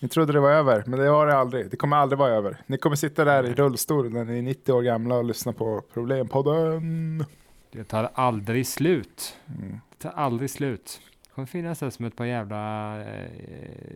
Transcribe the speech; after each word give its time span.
Ni 0.00 0.08
trodde 0.08 0.32
det 0.32 0.40
var 0.40 0.50
över, 0.50 0.84
men 0.86 1.00
det 1.00 1.10
var 1.10 1.26
det 1.26 1.36
aldrig. 1.36 1.70
Det 1.70 1.76
kommer 1.76 1.96
aldrig 1.96 2.18
vara 2.18 2.30
över. 2.30 2.56
Ni 2.66 2.78
kommer 2.78 2.96
sitta 2.96 3.24
där 3.24 3.44
i 3.44 3.54
rullstol 3.54 4.12
när 4.12 4.24
ni 4.24 4.38
är 4.38 4.42
90 4.42 4.72
år 4.72 4.82
gamla 4.82 5.14
och 5.14 5.24
lyssna 5.24 5.52
på 5.52 5.82
Problempodden. 5.94 7.24
Det 7.72 7.84
tar 7.84 8.10
aldrig 8.14 8.66
slut. 8.66 9.36
Mm. 9.58 9.80
Det 9.90 10.02
tar 10.02 10.10
aldrig 10.10 10.50
slut. 10.50 11.00
Det 11.22 11.34
kommer 11.34 11.46
finnas 11.46 11.78
där 11.78 11.90
som 11.90 12.04
ett 12.04 12.16
par 12.16 12.24
jävla 12.24 12.94
eh, 13.00 13.06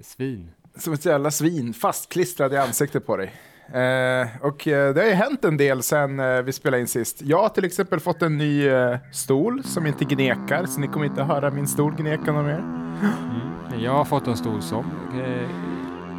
svin. 0.03 0.51
Som 0.77 0.93
ett 0.93 1.05
jävla 1.05 1.31
svin, 1.31 1.75
fastklistrad 1.75 2.53
i 2.53 2.57
ansiktet 2.57 3.07
på 3.07 3.17
dig. 3.17 3.33
Eh, 3.67 4.29
och 4.41 4.69
eh, 4.69 4.95
det 4.95 5.01
har 5.01 5.09
ju 5.09 5.15
hänt 5.15 5.45
en 5.45 5.57
del 5.57 5.83
sen 5.83 6.21
eh, 6.21 6.43
vi 6.43 6.53
spelade 6.53 6.81
in 6.81 6.89
sist. 6.89 7.23
Jag 7.23 7.43
har 7.43 7.49
till 7.49 7.65
exempel 7.65 8.01
fått 8.01 8.23
en 8.23 8.39
ny 8.39 8.69
eh, 8.69 8.97
stol 9.13 9.65
som 9.65 9.87
inte 9.87 10.05
gnekar, 10.05 10.67
så 10.67 10.81
ni 10.81 10.89
kommer 10.89 11.07
inte 11.07 11.23
höra 11.23 11.51
min 11.51 11.69
stol 11.69 11.95
gneka 11.95 12.33
någon 12.33 12.47
mer. 12.47 12.59
Mm. 12.59 13.81
Jag 13.81 13.93
har 13.93 14.05
fått 14.05 14.27
en 14.27 14.37
stol 14.37 14.63
som 14.63 14.85
eh, 15.15 15.72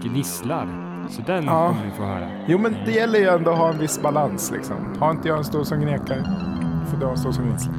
gnisslar. 0.03 0.67
Så 1.09 1.21
den 1.21 1.43
Ja. 1.45 1.67
kommer 1.67 1.85
ni 1.85 1.91
få 1.97 2.03
höra. 2.03 2.27
Jo, 2.47 2.57
men 2.57 2.75
det 2.85 2.91
gäller 2.91 3.19
ju 3.19 3.27
ändå 3.27 3.51
att 3.51 3.57
ha 3.57 3.69
en 3.69 3.79
viss 3.79 4.01
balans 4.01 4.51
liksom. 4.51 4.75
Har 4.99 5.11
inte 5.11 5.27
jag 5.27 5.37
en 5.37 5.43
stol 5.43 5.65
som 5.65 5.79
gnekar, 5.79 6.23
får 6.91 6.97
du 6.97 7.05
ha 7.05 7.11
en 7.11 7.17
stol 7.17 7.33
som 7.33 7.45
gnisslar. 7.49 7.73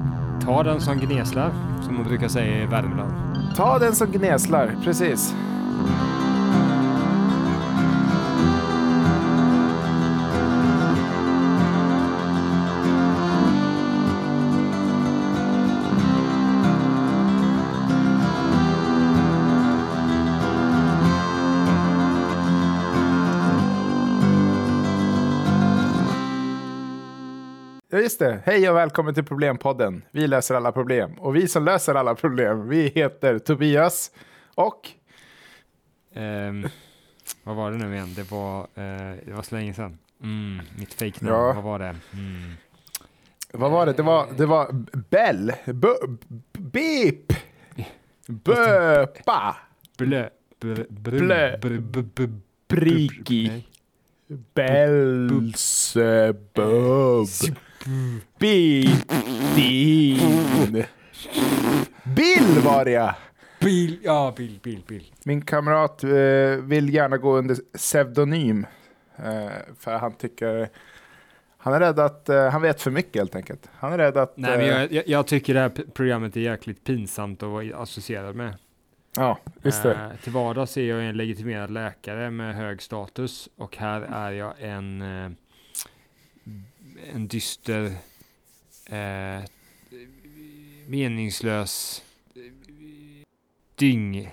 Ta 0.45 0.63
den 0.63 0.81
som 0.81 0.99
gnisslar, 0.99 1.51
som 1.83 1.95
man 1.95 2.05
brukar 2.05 2.29
säga 2.29 2.63
i 2.63 2.67
Värmland. 2.67 3.13
Ta 3.57 3.79
den 3.79 3.93
som 3.95 4.07
gnäslar, 4.13 4.77
precis. 4.85 5.35
Ja, 27.95 28.01
just 28.01 28.19
det. 28.19 28.41
Hej 28.45 28.71
och 28.71 28.77
välkommen 28.77 29.15
till 29.15 29.25
Problempodden. 29.25 30.03
Vi 30.11 30.27
löser 30.27 30.55
alla 30.55 30.73
problem. 30.73 31.13
Och 31.19 31.37
vi 31.37 31.49
som 31.49 31.65
löser 31.65 31.95
alla 31.95 32.15
problem, 32.15 32.69
vi 32.69 32.89
heter 32.95 33.39
Tobias 33.39 34.11
och... 34.55 34.89
Ehm, 36.15 36.69
vad 37.43 37.57
var 37.57 37.71
det 37.71 37.77
nu 37.79 37.95
igen? 37.95 38.15
Det 38.17 38.31
var, 38.31 38.61
eh, 38.61 39.17
det 39.27 39.33
var 39.33 39.43
så 39.43 39.55
länge 39.55 39.75
sedan. 39.75 39.99
Mm, 40.23 40.61
mitt 40.79 40.95
fake 40.95 41.25
namn, 41.25 41.37
Ja. 41.37 41.53
vad 41.53 41.65
var 41.65 41.79
det? 41.79 41.97
Mm. 42.13 42.53
Vad 43.53 43.71
var 43.71 43.87
det? 43.87 43.93
Det 43.93 44.03
var, 44.03 44.27
det 44.37 44.47
var 44.47 44.69
Bell. 45.11 45.53
Bu- 45.65 46.19
Beep. 46.53 47.33
Böpa. 48.27 49.57
Blö, 49.99 50.29
blö, 50.89 51.21
nej. 51.21 51.59
Belsebub. 54.55 57.29
Beep. 58.39 59.09
Din. 59.57 60.85
Bill 62.05 62.61
var 62.65 62.85
det 62.85 62.91
ja. 62.91 63.15
Bil, 63.61 63.99
ja, 64.03 64.35
bil, 64.37 64.59
bil, 64.63 64.83
bil. 64.89 65.13
Min 65.25 65.43
kamrat 65.43 66.05
eh, 66.05 66.11
vill 66.63 66.95
gärna 66.95 67.17
gå 67.17 67.37
under 67.37 67.57
pseudonym. 67.77 68.67
Eh, 69.17 69.49
för 69.79 69.99
han 69.99 70.13
tycker... 70.13 70.69
Han 71.59 71.75
är 71.75 71.81
rädd 71.81 71.99
att... 71.99 72.29
Eh, 72.29 72.51
han 72.51 72.63
vet 72.63 72.83
för 72.83 72.91
mycket 72.91 73.21
helt 73.21 73.37
enkelt. 73.37 73.71
Han 73.75 73.93
är 73.93 73.99
rädd 73.99 74.17
att... 74.17 74.37
Nej, 74.37 74.59
men 74.59 74.61
eh, 74.61 74.67
jag, 74.67 74.93
jag, 74.93 75.09
jag 75.09 75.27
tycker 75.27 75.55
det 75.55 75.61
här 75.61 75.73
programmet 75.95 76.37
är 76.37 76.41
jäkligt 76.41 76.85
pinsamt 76.85 77.43
att 77.43 77.49
vara 77.49 77.77
associerad 77.77 78.35
med. 78.35 78.55
Ja, 79.17 79.39
visst 79.63 79.83
det. 79.83 79.95
Eh, 79.95 80.11
till 80.23 80.33
vardags 80.33 80.77
är 80.77 80.83
jag 80.83 81.05
en 81.05 81.17
legitimerad 81.17 81.71
läkare 81.71 82.31
med 82.31 82.55
hög 82.55 82.83
status 82.83 83.49
och 83.57 83.77
här 83.77 84.01
är 84.01 84.31
jag 84.31 84.55
en, 84.61 85.03
eh, 85.03 85.31
en 87.15 87.29
dyster, 87.29 87.85
eh, 88.87 89.45
meningslös 90.87 92.03
dyng. 93.75 94.31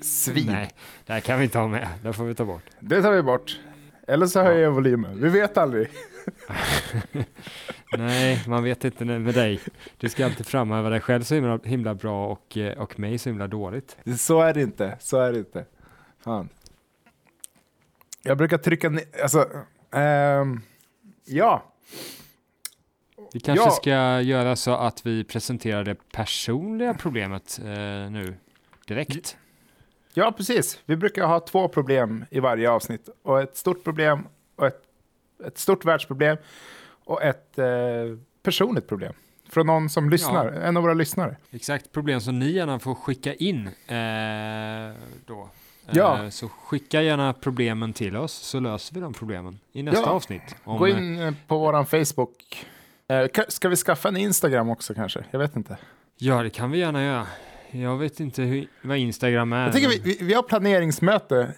Svin. 0.00 0.46
Nej, 0.46 0.70
det 1.06 1.12
här 1.12 1.20
kan 1.20 1.38
vi 1.38 1.44
inte 1.44 1.58
ha 1.58 1.68
med. 1.68 1.88
Det 2.02 2.12
får 2.12 2.24
vi 2.24 2.34
ta 2.34 2.44
bort. 2.44 2.62
Det 2.80 3.02
tar 3.02 3.12
vi 3.12 3.22
bort. 3.22 3.60
Eller 4.06 4.26
så 4.26 4.42
höjer 4.42 4.62
jag 4.62 4.72
volymen. 4.72 5.20
Vi 5.22 5.28
vet 5.28 5.58
aldrig. 5.58 5.88
Nej, 7.98 8.44
man 8.46 8.64
vet 8.64 8.84
inte 8.84 9.04
med 9.04 9.34
dig. 9.34 9.60
Du 9.96 10.08
ska 10.08 10.24
alltid 10.24 10.46
framhäva 10.46 10.88
dig 10.90 11.00
själv 11.00 11.22
så 11.22 11.34
himla, 11.34 11.60
himla 11.64 11.94
bra 11.94 12.26
och, 12.26 12.56
eh, 12.56 12.78
och 12.78 12.98
mig 12.98 13.18
så 13.18 13.28
himla 13.28 13.46
dåligt. 13.46 13.96
Så 14.18 14.40
är 14.40 14.54
det 14.54 14.62
inte. 14.62 14.96
Så 15.00 15.18
är 15.20 15.32
det 15.32 15.38
inte. 15.38 15.64
Fan. 16.24 16.48
Jag 18.22 18.38
brukar 18.38 18.58
trycka 18.58 18.88
ner... 18.88 19.04
Alltså... 19.22 19.48
ehm, 19.92 20.60
ja. 21.24 21.62
Vi 23.32 23.40
kanske 23.40 23.64
Ja. 23.64 23.70
ska 23.70 24.20
göra 24.20 24.56
så 24.56 24.74
att 24.74 25.06
vi 25.06 25.24
presenterar 25.24 25.84
det 25.84 25.94
personliga 26.12 26.94
problemet 26.94 27.58
eh, 27.64 27.66
nu 28.10 28.34
direkt. 28.86 29.36
Ja, 30.14 30.32
precis. 30.32 30.80
Vi 30.84 30.96
brukar 30.96 31.26
ha 31.26 31.40
två 31.40 31.68
problem 31.68 32.24
i 32.30 32.40
varje 32.40 32.70
avsnitt. 32.70 33.08
Och 33.22 33.40
ett 33.42 33.56
stort 33.56 33.84
problem 33.84 34.26
och 34.56 34.66
ett, 34.66 34.82
ett 35.46 35.58
stort 35.58 35.84
världsproblem 35.84 36.36
och 37.04 37.22
ett 37.22 37.58
eh, 37.58 37.66
personligt 38.42 38.88
problem. 38.88 39.12
Från 39.48 39.66
någon 39.66 39.90
som 39.90 40.10
lyssnar, 40.10 40.46
en 40.52 40.76
av 40.76 40.82
våra 40.82 40.94
lyssnare. 40.94 41.36
Exakt 41.50 41.92
problem 41.92 42.20
som 42.20 42.38
ni 42.38 42.50
gärna 42.50 42.78
får 42.78 42.94
skicka 42.94 43.34
in 43.34 43.66
eh, 43.86 44.96
då. 45.26 45.50
Eh, 45.88 45.96
Ja. 45.96 46.30
Så 46.30 46.48
skicka 46.48 47.02
gärna 47.02 47.32
problemen 47.32 47.92
till 47.92 48.16
oss 48.16 48.32
så 48.32 48.60
löser 48.60 48.94
vi 48.94 49.00
de 49.00 49.12
problemen 49.12 49.58
i 49.72 49.82
nästa 49.82 50.00
Ja. 50.00 50.06
avsnitt. 50.06 50.56
Om, 50.64 50.78
Gå 50.78 50.88
in 50.88 51.18
eh, 51.20 51.34
på 51.46 51.58
våran 51.58 51.86
Facebook. 51.86 52.66
Eh, 53.08 53.14
ka- 53.14 53.44
ska 53.50 53.68
vi 53.68 53.76
skaffa 53.76 54.08
en 54.08 54.16
Instagram 54.16 54.68
också 54.70 54.94
kanske? 54.94 55.24
Jag 55.30 55.38
vet 55.38 55.56
inte. 55.56 55.72
eh, 55.72 55.78
Ja, 56.18 56.42
det 56.42 56.50
kan 56.50 56.70
vi 56.70 56.78
gärna 56.78 57.04
göra. 57.04 57.26
Jag 57.70 57.96
vet 57.98 58.20
inte 58.20 58.42
hur, 58.42 58.66
vad 58.82 58.96
Instagram 58.96 59.52
är. 59.52 59.64
Jag 59.64 59.72
tycker 59.72 59.88
vi, 59.88 59.98
vi, 59.98 60.18
vi 60.20 60.34
har 60.34 60.42
planeringsmöte 60.42 61.52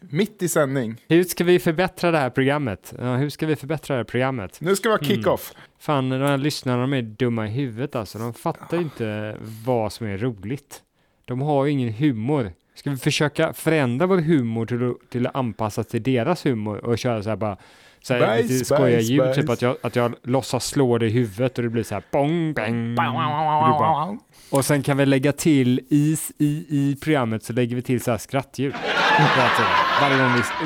mitt 0.00 0.42
i 0.42 0.48
sändning. 0.48 0.96
Hur 1.08 1.24
ska 1.24 1.44
vi 1.44 1.58
förbättra 1.58 2.10
det 2.10 2.18
här 2.18 2.30
programmet? 2.30 2.94
Ja, 2.98 3.16
hur 3.16 3.28
ska 3.30 3.46
vi 3.46 3.56
förbättra 3.56 3.94
det 3.94 3.98
här 3.98 4.04
programmet? 4.04 4.60
Nu 4.60 4.76
ska 4.76 4.88
vi 4.88 4.92
ha 4.94 4.98
Mm. 4.98 5.08
kick-off. 5.16 5.52
Fan, 5.78 6.08
de 6.08 6.16
här 6.20 6.38
lyssnarna 6.38 6.80
de 6.80 6.92
är 6.92 7.02
dumma 7.02 7.46
i 7.46 7.50
huvudet 7.50 7.94
alltså. 7.96 8.18
De 8.18 8.34
fattar 8.34 8.76
ju 8.76 8.82
inte 8.82 9.36
vad 9.66 9.92
som 9.92 10.06
är 10.06 10.18
roligt. 10.18 10.82
De 11.24 11.40
har 11.42 11.64
ju 11.64 11.72
ingen 11.72 11.92
humor. 11.92 12.52
Ska 12.76 12.90
vi 12.90 12.96
försöka 12.96 13.52
förändra 13.52 14.06
vår 14.06 14.18
humor 14.18 14.66
till 14.66 14.90
att, 14.90 15.10
till 15.10 15.26
att 15.26 15.36
anpassa 15.36 15.84
till 15.84 16.02
deras 16.02 16.46
humor 16.46 16.84
och 16.84 16.98
köra 16.98 17.22
så 17.22 17.28
här 17.28 17.36
bara 17.36 17.56
så 18.02 18.14
här, 18.14 18.20
Bajs, 18.20 18.50
lite 18.50 18.74
bajs, 18.76 19.08
ljud, 19.08 19.34
typ 19.34 19.50
att 19.50 19.62
jag, 19.62 19.76
att 19.82 19.96
jag 19.96 20.14
låtsas 20.22 20.66
slå 20.66 20.98
det 20.98 21.06
i 21.06 21.10
huvudet 21.10 21.58
och 21.58 21.64
det 21.64 21.70
blir 21.70 21.82
så 21.82 21.94
här 21.94 22.02
bong, 22.12 22.52
bang. 22.52 22.96
Bara, 22.96 24.18
och 24.50 24.64
sen 24.64 24.82
kan 24.82 24.96
vi 24.96 25.06
lägga 25.06 25.32
till 25.32 25.80
i, 25.88 26.16
i, 26.38 26.66
i 26.68 26.96
programmet 27.02 27.42
så 27.44 27.52
lägger 27.52 27.76
vi 27.76 27.82
till 27.82 28.00
så 28.00 28.10
här 28.10 28.18
skrattljud. 28.18 28.74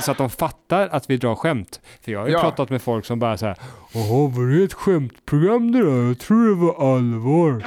Så 0.01 0.11
att 0.11 0.19
de 0.19 0.31
fattar 0.31 0.89
att 0.89 1.11
vi 1.11 1.17
drar 1.17 1.35
skämt. 1.35 1.81
För 2.05 2.13
jag 2.13 2.21
har 2.21 2.27
ju 2.27 2.33
Ja. 2.33 2.41
pratat 2.41 2.71
med 2.71 2.83
folk 2.83 3.05
som 3.05 3.19
bara 3.19 3.37
så 3.37 3.47
här 3.47 3.57
Jaha, 3.93 4.29
var 4.29 4.59
det 4.59 4.65
ett 4.65 4.73
skämtprogram 4.75 5.73
det 5.73 5.79
där? 5.85 6.07
Jag 6.09 6.19
tror 6.19 6.49
det 6.49 6.55
var 6.55 6.95
allvar. 6.97 7.65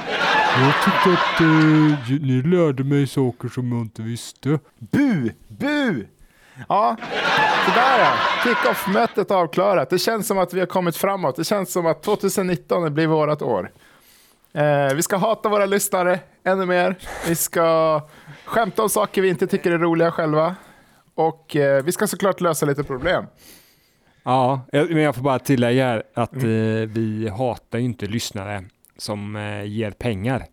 Jag 0.56 0.74
tyckte 0.84 1.12
att 1.12 1.40
eh, 1.40 2.20
ni 2.26 2.42
lärde 2.42 2.84
mig 2.84 3.06
saker 3.06 3.48
som 3.48 3.72
jag 3.72 3.80
inte 3.80 4.02
visste. 4.02 4.58
Bu! 4.78 5.30
Bu! 5.48 6.06
Ja, 6.68 6.96
sådär 7.66 7.98
ja. 7.98 8.12
Kick-off-mötet 8.44 9.30
avklarat. 9.30 9.90
Det 9.90 9.98
känns 9.98 10.26
som 10.26 10.38
att 10.38 10.54
vi 10.54 10.60
har 10.60 10.66
kommit 10.66 10.96
framåt. 10.96 11.36
Det 11.36 11.44
känns 11.44 11.72
som 11.72 11.86
att 11.86 12.02
2019 12.02 12.94
blir 12.94 13.06
vårt 13.06 13.42
år. 13.42 13.70
Eh, 14.54 14.94
vi 14.94 15.02
ska 15.02 15.16
hata 15.16 15.48
våra 15.48 15.66
lyssnare 15.66 16.20
ännu 16.44 16.66
mer. 16.66 16.96
Vi 17.28 17.34
ska 17.34 18.00
skämta 18.44 18.82
om 18.82 18.88
saker 18.88 19.22
vi 19.22 19.28
inte 19.28 19.46
tycker 19.46 19.72
är 19.72 19.78
roliga 19.78 20.10
själva. 20.10 20.54
Och 21.14 21.56
eh, 21.56 21.84
vi 21.84 21.92
ska 21.92 22.06
såklart 22.06 22.40
lösa 22.40 22.66
lite 22.66 22.84
problem. 22.84 23.24
Ja, 24.22 24.60
jag- 24.72 24.90
men 24.90 25.02
jag 25.02 25.14
får 25.14 25.22
bara 25.22 25.38
tillägga 25.38 26.02
att 26.14 26.32
Mm. 26.32 26.82
eh, 26.82 26.88
vi 26.88 27.28
hatar 27.28 27.78
ju 27.78 27.84
inte 27.84 28.06
lyssnare 28.06 28.64
som 28.96 29.36
eh, 29.36 29.64
ger 29.64 29.90
pengar. 29.90 30.44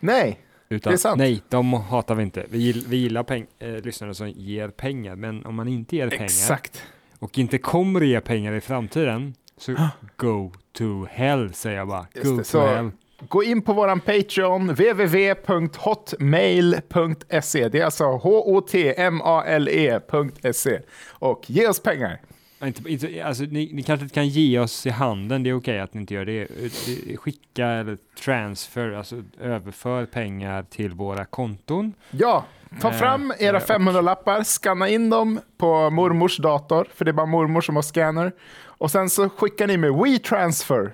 Nej, 0.00 0.40
Utan, 0.72 0.90
Det 0.90 0.94
är 0.94 0.98
sant. 0.98 1.18
Nej, 1.18 1.42
de 1.48 1.72
hatar 1.72 2.14
vi 2.14 2.22
inte. 2.22 2.46
Vi, 2.48 2.84
vi 2.88 2.96
gillar 2.96 3.22
peng, 3.22 3.46
eh, 3.58 3.74
lyssnare 3.74 4.14
som 4.14 4.28
ger 4.28 4.68
pengar, 4.68 5.16
men 5.16 5.46
om 5.46 5.54
man 5.54 5.68
inte 5.68 5.96
ger 5.96 6.10
pengar 6.10 6.24
exakt. 6.24 6.82
och 7.18 7.38
inte 7.38 7.58
kommer 7.58 8.00
att 8.00 8.06
ge 8.06 8.20
pengar 8.20 8.52
i 8.52 8.60
framtiden, 8.60 9.34
så 9.56 9.74
go 10.16 10.52
to 10.72 11.06
hell 11.10 11.54
säger 11.54 11.76
jag 11.76 11.88
bara. 11.88 12.06
Just 12.14 12.26
go 12.26 12.36
det, 12.36 12.44
to 12.44 12.60
hell. 12.60 12.90
Gå 13.28 13.44
in 13.44 13.62
på 13.62 13.72
våran 13.72 14.00
Patreon, 14.00 14.68
www.hotmail.se. 14.68 17.68
Det 17.68 17.80
är 17.80 17.84
alltså 17.84 18.04
H-O-T-M-A-L-E.se. 18.04 20.80
Och 21.08 21.50
ge 21.50 21.68
oss 21.68 21.82
pengar. 21.82 22.20
Inte, 22.64 22.90
inte, 22.92 23.24
alltså, 23.24 23.42
ni, 23.44 23.70
ni 23.72 23.82
kanske 23.82 24.04
inte 24.04 24.14
kan 24.14 24.28
ge 24.28 24.58
oss 24.58 24.86
i 24.86 24.90
handen, 24.90 25.42
det 25.42 25.50
är 25.50 25.54
okej 25.54 25.80
att 25.80 25.94
ni 25.94 26.00
inte 26.00 26.14
gör 26.14 26.24
det. 26.24 26.46
Det- 26.86 27.16
Skicka 27.16 27.66
eller 27.66 27.98
transfer, 28.24 28.92
alltså 28.92 29.22
överför 29.40 30.06
pengar 30.06 30.62
till 30.62 30.90
våra 30.94 31.24
konton. 31.24 31.92
Ja, 32.10 32.44
ta 32.80 32.88
Eh, 32.90 32.94
fram 32.98 33.32
era 33.38 33.56
eh, 33.56 33.62
500-lappar, 33.64 34.44
skanna 34.44 34.88
in 34.88 35.10
dem 35.10 35.40
på 35.58 35.90
mormors 35.90 36.36
dator, 36.38 36.86
för 36.94 37.04
det 37.04 37.10
är 37.10 37.12
bara 37.12 37.26
mormor 37.26 37.60
som 37.60 37.76
har 37.76 37.82
scanner. 37.82 38.32
Och 38.62 38.90
sen 38.90 39.10
så 39.10 39.28
skickar 39.28 39.66
ni 39.66 39.76
med 39.76 39.92
WeTransfer. 39.94 40.92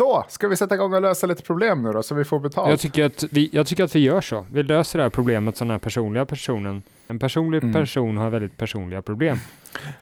Så, 0.00 0.24
ska 0.28 0.48
vi 0.48 0.56
sätta 0.56 0.74
igång 0.74 0.94
och 0.94 1.02
lösa 1.02 1.26
lite 1.26 1.42
problem 1.42 1.82
nu 1.82 1.92
då, 1.92 2.02
så 2.02 2.14
vi 2.14 2.24
får 2.24 2.40
betalt? 2.40 2.70
Jag 2.70 2.80
tycker, 2.80 3.04
att 3.06 3.24
vi, 3.30 3.50
jag 3.52 3.66
tycker 3.66 3.84
att 3.84 3.94
vi 3.96 4.00
gör 4.00 4.20
så. 4.20 4.46
Vi 4.52 4.62
löser 4.62 4.98
det 4.98 5.02
här 5.02 5.10
problemet 5.10 5.56
som 5.56 5.68
den 5.68 5.72
här 5.72 5.78
personliga 5.78 6.26
personen. 6.26 6.82
En 7.08 7.18
personlig 7.18 7.62
Mm. 7.62 7.72
person 7.74 8.16
har 8.16 8.30
väldigt 8.30 8.56
personliga 8.56 9.02
problem. 9.02 9.38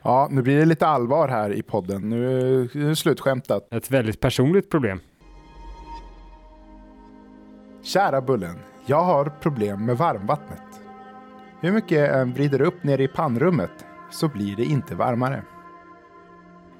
Ja, 0.01 0.27
nu 0.31 0.41
blir 0.41 0.57
det 0.59 0.65
lite 0.65 0.87
allvar 0.87 1.27
här 1.27 1.53
i 1.53 1.61
podden. 1.61 2.09
Nu, 2.09 2.61
är 2.61 2.87
det 2.89 2.95
slutskämtat. 2.95 3.73
Ett 3.73 3.91
väldigt 3.91 4.19
personligt 4.19 4.69
problem. 4.69 4.99
Kära 7.83 8.21
Bullen, 8.21 8.55
jag 8.85 9.03
har 9.03 9.25
problem 9.41 9.85
med 9.85 9.97
varmvattnet. 9.97 10.61
Hur 11.61 11.71
mycket 11.71 11.97
jag 11.97 12.19
än 12.21 12.33
vrider 12.33 12.61
upp 12.61 12.83
ner 12.83 13.01
i 13.01 13.07
pannrummet 13.07 13.85
så 14.11 14.27
blir 14.27 14.55
det 14.55 14.63
inte 14.63 14.95
varmare. 14.95 15.43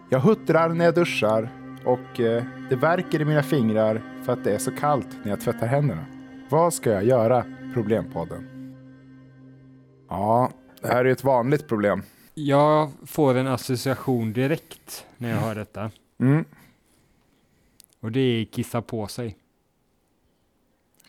Jag 0.10 0.20
huttrar 0.20 0.70
när 0.70 0.86
jag 0.86 0.96
duschar 0.96 1.50
och 1.86 2.20
eh, 2.20 2.44
det 2.70 2.76
värker 2.76 3.22
i 3.22 3.26
mina 3.26 3.44
fingrar 3.44 4.02
för 4.26 4.34
att 4.34 4.44
det 4.44 4.54
är 4.54 4.58
så 4.58 4.72
kallt 4.72 5.08
när 5.24 5.30
jag 5.30 5.42
tvättar 5.42 5.68
händerna. 5.68 6.06
Vad 6.50 6.74
ska 6.74 6.92
jag 6.92 7.04
göra? 7.04 7.46
Problempodden. 7.74 8.50
Ja, 10.10 10.52
det 10.82 10.88
här 10.88 11.06
är 11.06 11.10
ett 11.10 11.24
vanligt 11.24 11.68
problem. 11.68 12.04
Jag 12.34 12.92
får 13.06 13.36
en 13.36 13.48
association 13.48 14.34
direkt 14.34 15.06
när 15.18 15.30
jag 15.30 15.38
hör 15.38 15.56
detta. 15.56 15.92
Mm. 16.20 16.46
Och 18.00 18.12
det 18.12 18.20
är 18.20 18.46
kissa 18.46 18.82
på 18.82 19.08
sig. 19.08 19.38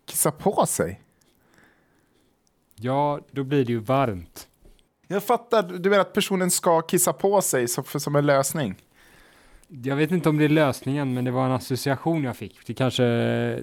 Kissa 0.04 0.30
på 0.30 0.66
sig? 0.66 1.00
Ja, 2.74 3.20
då 3.30 3.44
blir 3.44 3.64
det 3.64 3.72
ju 3.72 3.78
varmt. 3.78 4.48
Jag 5.06 5.22
fattar, 5.24 5.62
du 5.62 5.90
menar 5.90 6.00
att 6.00 6.12
personen 6.12 6.50
ska 6.50 6.80
kissa 6.80 7.12
på 7.12 7.42
sig 7.42 7.68
som, 7.68 7.84
som 7.84 8.16
en 8.16 8.26
lösning? 8.26 8.76
Jag 9.72 9.96
vet 9.96 10.10
inte 10.10 10.28
om 10.28 10.38
det 10.38 10.44
är 10.44 10.48
lösningen, 10.48 11.14
men 11.14 11.24
det 11.24 11.30
var 11.30 11.46
en 11.46 11.52
association 11.52 12.24
jag 12.24 12.36
fick. 12.36 12.66
Det 12.66 12.74
kanske, 12.74 13.02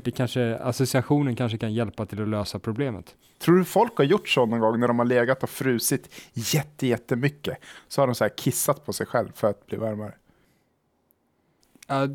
det 0.04 0.12
kanske, 0.15 0.56
associationen 0.57 1.36
kanske 1.36 1.57
kan 1.57 1.74
hjälpa 1.74 2.06
till 2.06 2.21
att 2.21 2.27
lösa 2.27 2.59
problemet. 2.59 3.15
Tror 3.39 3.57
du 3.57 3.65
folk 3.65 3.98
har 3.98 4.04
gjort 4.06 4.30
så 4.30 4.45
någon 4.45 4.59
gång 4.59 4.80
när 4.80 4.88
de 4.88 5.00
har 5.00 5.06
legat 5.06 5.44
och 5.44 5.50
frusit 5.50 6.15
jätte, 6.33 6.88
jättemycket? 6.88 7.57
Så 7.88 8.01
har 8.01 8.07
de 8.07 8.15
så 8.15 8.24
här 8.24 8.31
kissat 8.38 8.86
på 8.86 8.94
sig 8.94 9.06
själv 9.07 9.30
för 9.36 9.50
att 9.50 9.65
bli 9.65 9.77
varmare. 9.77 10.13
Ja, 11.88 12.07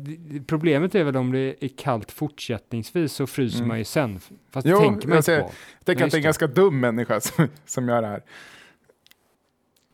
problemet 0.47 0.95
är 0.95 1.03
väl 1.03 1.17
om 1.17 1.31
det 1.31 1.55
är 1.65 1.67
kallt 1.77 2.11
fortsättningsvis 2.11 3.13
så 3.13 3.27
fryser 3.27 3.57
Mm. 3.57 3.67
man 3.67 3.77
ju 3.77 3.85
sen. 3.85 4.19
Fast 4.51 4.67
Jo, 4.67 4.79
tänker 4.79 5.07
man 5.07 5.15
jag 5.15 5.21
inte 5.21 5.37
på. 5.39 5.51
Jag 5.77 5.85
tänker 5.85 6.05
att 6.05 6.11
det 6.11 6.15
är 6.15 6.19
en 6.19 6.23
ganska 6.23 6.47
dum 6.47 6.79
människa 6.79 7.21
som, 7.21 7.47
som 7.65 7.87
gör 7.87 8.01
det 8.01 8.07
här. 8.07 8.23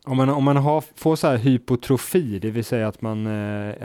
Om 0.06 0.18
man, 0.18 0.30
om 0.30 0.44
man 0.44 0.57
har, 0.57 0.81
får 0.96 1.16
så 1.16 1.28
här 1.28 1.38
hypotrofi, 1.38 2.40
det 2.40 2.51
vill 2.51 2.66
säga 2.66 2.88
att 2.88 3.01
man 3.01 3.28
eh, 3.28 3.34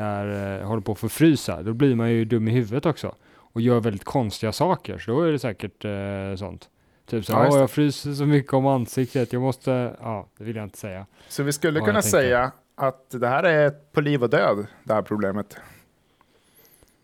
är, 0.03 0.59
eh, 0.61 0.67
håller 0.67 0.83
på 0.83 0.93
att 0.93 0.99
förfrysa, 0.99 1.63
då 1.63 1.73
blir 1.73 1.95
man 1.95 2.11
ju 2.11 2.25
dum 2.25 2.49
i 2.49 2.51
huvudet 2.51 2.87
också. 2.87 3.15
Och 3.37 3.61
gör 3.61 3.81
väldigt 3.81 4.05
konstiga 4.05 4.53
saker, 4.53 4.99
så 4.99 5.11
då 5.11 5.21
är 5.23 5.33
det 5.33 5.39
säkert 5.39 5.85
eh, 5.85 6.37
sånt. 6.37 6.69
Typ 7.07 7.25
så, 7.25 7.33
Ja, 7.33 7.39
just 7.45 7.51
"Åh, 7.53 7.55
det. 7.57 7.61
jag 7.61 7.71
fryser 7.71 8.13
så 8.13 8.27
mycket 8.27 8.53
om 8.53 8.67
ansiktet, 8.67 9.33
jag 9.33 9.43
måste, 9.43 9.97
ja, 10.01 10.29
det 10.39 10.45
vill 10.45 10.57
jag 10.57 10.65
inte 10.65 10.79
säga. 10.79 11.07
Så 11.29 11.43
vi 11.43 11.53
skulle 11.53 11.81
kunna 11.81 12.03
säga 12.03 12.53
att 12.75 13.11
det 13.11 13.29
här 13.29 13.43
är 13.45 13.71
på 13.71 14.01
liv 14.01 14.23
och 14.23 14.31
död, 14.31 14.67
det 14.85 14.95
här 14.95 15.03
problemet. 15.03 15.57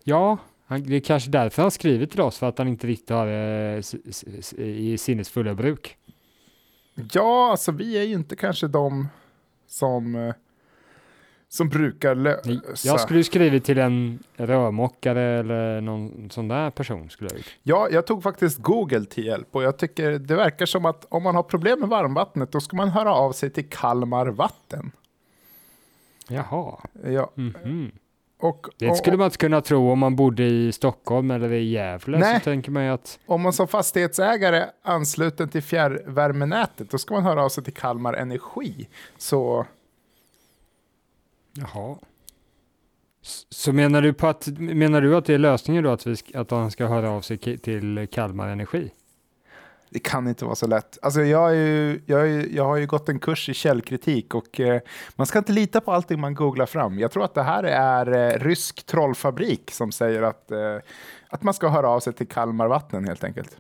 Ja, 0.05 0.39
han, 0.67 0.83
det 0.83 0.97
är 0.97 1.01
kanske 1.01 1.31
därför 1.31 1.63
han 1.63 1.71
skrivit 1.71 2.11
till 2.11 2.21
oss, 2.21 2.39
för 2.39 2.49
att 2.49 2.59
han 2.59 2.69
inte 2.69 2.87
riktigt 2.87 3.11
har 3.11 3.27
det 3.27 3.79
s- 3.79 4.55
i 4.59 4.99
sinnes 4.99 5.29
fulla 5.31 5.55
bruk. 5.55 5.97
Ja, 7.13 7.51
alltså 7.51 7.73
vi 7.73 7.99
är 7.99 8.03
ju 8.03 8.13
inte 8.15 8.37
kanske 8.37 8.67
de 8.69 9.09
som, 9.67 10.15
eh, 10.15 10.35
som 11.49 11.69
brukar 11.69 12.15
lösa. 12.15 12.89
Jag 12.89 13.01
skulle 13.01 13.19
ju 13.19 13.25
skrivit 13.25 13.65
till 13.65 13.79
en 13.79 14.23
rörmokare 14.37 15.23
eller 15.23 15.81
någon 15.81 16.31
sån 16.31 16.49
där 16.49 16.71
person. 16.71 17.11
Skulle 17.11 17.31
jag. 17.33 17.41
Ja, 17.63 17.89
jag 17.91 18.07
tog 18.07 18.23
faktiskt 18.23 18.59
Google 18.59 19.05
till 19.05 19.27
hjälp 19.27 19.49
och 19.53 19.63
jag 19.63 19.79
tycker 19.79 20.11
det 20.11 20.35
verkar 20.37 20.67
som 20.67 20.85
att 20.85 21.07
om 21.09 21.23
man 21.23 21.35
har 21.35 21.43
problem 21.43 21.81
med 21.81 21.89
varmvattnet 21.89 22.53
då 22.53 22.61
ska 22.61 22.77
man 22.77 22.89
höra 22.89 23.15
av 23.15 23.33
sig 23.33 23.51
till 23.51 23.69
Kalmar 23.69 24.27
Vatten. 24.27 24.93
Jaha. 26.29 26.81
Ja, 27.05 27.31
Mhm. 27.35 27.91
Och, 28.41 28.69
Det 28.79 28.95
skulle 28.95 29.17
man 29.17 29.25
inte 29.25 29.39
kunna 29.39 29.61
tro 29.61 29.91
om 29.91 29.99
man 29.99 30.17
bodde 30.17 30.45
i 30.45 30.73
Stockholm 30.73 31.31
eller 31.31 31.53
i 31.53 31.71
Gävle. 31.71 32.19
Nej. 32.19 32.39
Så 32.39 32.45
tänker 32.45 32.71
man 32.71 32.89
att 32.89 33.19
om 33.27 33.43
man 33.43 33.53
som 33.53 33.69
fastighetsägare 33.69 34.65
ansluten 34.83 35.49
till 35.49 35.63
fjärrvärmenätet 35.63 36.91
då 36.91 36.99
ska 36.99 37.15
man 37.15 37.23
höra 37.23 37.45
av 37.45 37.49
sig 37.49 37.65
till 37.65 37.75
Kalmar 37.75 38.15
Energi. 38.15 38.89
Så 39.19 39.67
Jaha. 41.53 41.97
Så 43.49 43.73
menar 43.73 44.03
du, 44.03 44.13
på 44.13 44.27
att, 44.27 44.47
menar 44.59 45.01
du 45.01 45.17
att 45.17 45.25
det 45.25 45.35
är 45.35 45.39
lösningen 45.39 45.85
då 45.85 45.91
att, 45.91 46.07
vi, 46.07 46.17
att 46.35 46.51
han 46.51 46.71
ska 46.71 46.87
höra 46.87 47.11
av 47.11 47.21
sig 47.21 47.39
till 47.39 48.09
Kalmar 48.11 48.49
Energi? 48.49 48.91
Det 49.91 49.99
kan 49.99 50.29
inte 50.29 50.45
vara 50.45 50.55
så 50.55 50.67
lätt. 50.67 50.99
Alltså 51.03 51.23
jag, 51.23 51.57
ju, 51.57 52.01
jag, 52.07 52.29
ju- 52.29 52.49
jag 52.57 52.65
har 52.65 52.77
ju 52.77 52.87
gått 52.87 53.09
en 53.09 53.19
kurs 53.19 53.49
i 53.49 53.55
källkritik 53.55 54.35
och 54.35 54.61
eh, 54.61 54.81
man 55.17 55.27
ska 55.27 55.39
inte 55.39 55.53
lita 55.53 55.81
på 55.81 55.93
allting 55.93 56.21
man 56.21 56.35
googlar 56.35 56.67
fram. 56.67 56.99
Jag 56.99 57.11
tror 57.11 57.25
att 57.25 57.35
det 57.35 57.43
här 57.43 57.65
är 57.65 58.13
eh, 58.35 58.39
rysk 58.45 58.87
trollfabrik 58.87 59.71
som 59.71 59.93
säger 59.93 60.23
att, 60.23 60.51
eh, 60.51 60.77
att 61.29 61.43
man 61.43 61.55
ska 61.55 61.69
höra 61.69 61.89
av 61.89 62.01
sig 62.01 62.13
till 62.13 62.29
Kalmar 62.29 62.69
Vatten 62.69 63.05
helt 63.09 63.25
enkelt. 63.25 63.57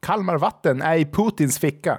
Kalmar 0.00 0.38
Vatten 0.38 0.82
är 0.82 0.96
i 0.96 1.04
Putins 1.04 1.58
ficka. 1.58 1.98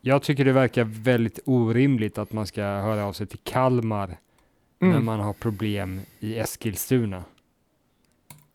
Jag 0.00 0.22
tycker 0.22 0.44
det 0.44 0.52
verkar 0.52 0.84
väldigt 0.84 1.38
orimligt 1.44 2.18
att 2.18 2.32
man 2.32 2.46
ska 2.46 2.62
höra 2.62 3.04
av 3.04 3.12
sig 3.12 3.26
till 3.26 3.38
Kalmar 3.44 4.16
när 4.78 4.88
Mm. 4.90 5.04
man 5.04 5.20
har 5.20 5.32
problem 5.32 6.00
i 6.20 6.38
Eskilstuna. 6.38 7.24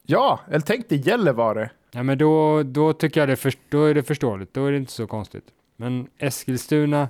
Ja, 0.05 0.39
eller 0.47 0.59
tänk 0.59 0.89
dig 0.89 0.97
Gällivare. 1.07 1.69
Ja, 1.91 2.03
men 2.03 2.17
då, 2.17 2.63
då 2.63 2.93
tycker 2.93 3.19
jag 3.19 3.29
det, 3.29 3.35
för, 3.35 3.53
då 3.69 3.83
är 3.83 3.93
det 3.93 4.03
förståeligt. 4.03 4.53
Då 4.53 4.65
är 4.65 4.71
det 4.71 4.77
inte 4.77 4.91
så 4.91 5.07
konstigt. 5.07 5.45
Men 5.75 6.07
Eskilstuna, 6.17 7.09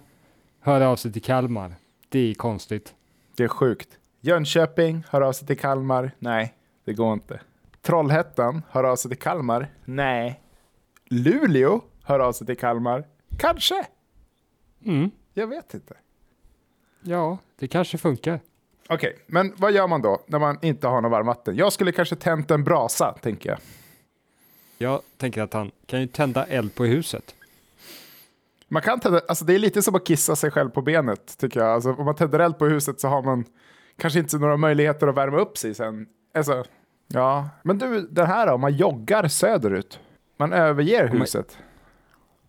höra 0.60 0.90
av 0.90 0.96
sig 0.96 1.14
till 1.14 1.22
Kalmar. 1.22 1.76
Det 2.10 2.20
är 2.20 2.34
konstigt. 2.34 2.94
Det 3.36 3.44
är 3.44 3.48
sjukt. 3.48 3.90
Jönköping 4.22 5.04
hör 5.10 5.22
av 5.22 5.34
sig 5.34 5.48
till 5.48 5.60
Kalmar. 5.60 6.12
Nej, 6.20 6.54
det 6.86 6.94
går 6.94 7.14
inte. 7.14 7.40
Trollhättan 7.82 8.62
hör 8.70 8.84
av 8.84 8.96
sig 8.96 9.10
till 9.10 9.20
Kalmar. 9.20 9.70
Nej. 9.86 10.42
Luleå 11.06 11.82
hör 12.04 12.20
av 12.20 12.32
sig 12.32 12.48
till 12.48 12.58
Kalmar. 12.58 13.08
Kanske. 13.38 13.86
Mm. 14.86 15.12
Jag 15.34 15.48
vet 15.48 15.74
inte. 15.74 15.94
Ja, 17.02 17.38
det 17.60 17.68
kanske 17.68 17.98
funkar. 17.98 18.40
Okej, 18.90 19.18
men 19.28 19.54
vad 19.58 19.72
gör 19.72 19.88
man 19.88 20.02
då 20.02 20.24
när 20.28 20.40
man 20.40 20.58
inte 20.62 20.88
har 20.88 21.02
något 21.02 21.12
varmvatten? 21.12 21.56
Jag 21.56 21.74
skulle 21.74 21.92
kanske 21.92 22.16
tänt 22.16 22.52
en 22.52 22.64
brasa, 22.64 23.18
tänker 23.22 23.50
jag. 23.50 23.60
Jag 24.78 25.02
tänker 25.18 25.42
att 25.42 25.54
han 25.54 25.72
kan 25.86 26.02
ju 26.02 26.08
tända 26.08 26.46
eld 26.46 26.76
på 26.76 26.86
huset. 26.86 27.36
Man 28.68 28.82
kan 28.82 29.00
tända, 29.00 29.22
alltså 29.28 29.46
det 29.46 29.54
är 29.56 29.60
lite 29.60 29.82
som 29.82 29.96
att 29.96 30.06
kissa 30.06 30.36
sig 30.36 30.52
själv 30.52 30.70
på 30.70 30.82
benet, 30.82 31.38
tycker 31.38 31.60
jag. 31.60 31.70
Alltså, 31.70 31.94
om 31.94 32.06
man 32.06 32.16
tänder 32.16 32.40
eld 32.40 32.58
på 32.58 32.66
huset 32.66 33.00
så 33.00 33.08
har 33.08 33.22
man 33.22 33.46
kanske 33.98 34.20
inte 34.20 34.38
några 34.38 34.58
möjligheter 34.58 35.08
att 35.08 35.16
värma 35.18 35.38
upp 35.38 35.58
sig 35.58 35.76
sen. 35.76 36.08
Alltså, 36.34 36.66
ja. 37.08 37.50
Men 37.64 37.78
du, 37.78 38.02
det 38.02 38.26
här 38.26 38.48
då, 38.48 38.58
man 38.58 38.74
joggar 38.76 39.28
söderut. 39.28 40.00
Man 40.38 40.54
överger 40.54 41.08
man- 41.08 41.18
huset. 41.22 41.58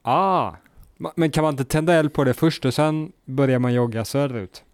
Ah, 0.03 0.53
ma- 0.99 1.13
men 1.17 1.31
kan 1.31 1.45
man 1.45 1.53
inte 1.55 1.65
tända 1.65 1.95
eld 1.95 2.13
på 2.13 2.25
det 2.25 2.35
först 2.35 2.65
och 2.65 2.75
sen 2.75 3.13
börjar 3.25 3.59
man 3.59 3.75
jogga 3.75 4.05
söderut? 4.05 4.65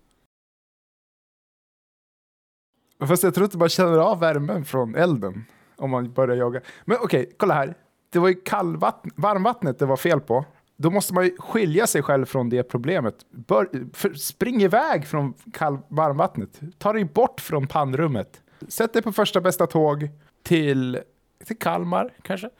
Fast 3.09 3.23
jag 3.23 3.35
tror 3.35 3.45
inte 3.45 3.59
man 3.59 3.69
känner 3.69 3.99
av 3.99 4.21
värmen 4.21 4.65
från 4.65 4.95
elden 4.95 5.45
om 5.85 5.91
man 5.91 6.13
börjar 6.13 6.37
jogga. 6.37 6.61
Men 6.85 6.99
okej, 7.01 7.31
kolla 7.37 7.55
här. 7.55 7.75
Det 8.11 8.19
var 8.19 8.29
ju 8.29 8.35
kallvatten, 8.35 9.11
varmvattnet 9.17 9.79
det 9.79 9.87
var 9.87 9.97
fel 9.97 10.21
på. 10.21 10.45
Då 10.77 10.91
måste 10.91 11.15
man 11.15 11.25
ju 11.25 11.37
skilja 11.39 11.87
sig 11.87 12.03
själv 12.03 12.27
från 12.27 12.49
det 12.49 12.63
problemet. 12.63 13.15
Bör, 13.31 13.69
för, 13.93 14.15
spring 14.15 14.63
iväg 14.63 15.07
från 15.07 15.35
kall, 15.53 15.79
varmvattnet. 15.89 16.61
Ta 16.79 16.93
dig 16.93 17.05
bort 17.05 17.41
från 17.41 17.67
pannrummet. 17.67 18.43
Sätt 18.69 18.93
dig 18.93 19.03
på 19.03 19.13
första 19.13 19.41
bästa 19.41 19.67
tåg 19.67 20.09
till, 20.43 21.01
till 21.45 21.59
Kalmar 21.59 22.11
kanske. 22.23 22.51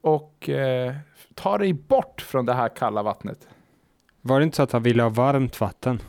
Och 0.00 0.48
eh, 0.48 0.94
ta 1.34 1.58
dig 1.58 1.72
bort 1.72 2.20
från 2.20 2.46
det 2.46 2.54
här 2.54 2.68
kalla 2.68 3.02
vattnet. 3.02 3.48
Var 4.20 4.40
det 4.40 4.44
inte 4.44 4.56
så 4.56 4.62
att 4.62 4.72
han 4.72 4.82
ville 4.82 5.02
ha 5.02 5.10
varmt 5.10 5.60
vatten? 5.60 6.00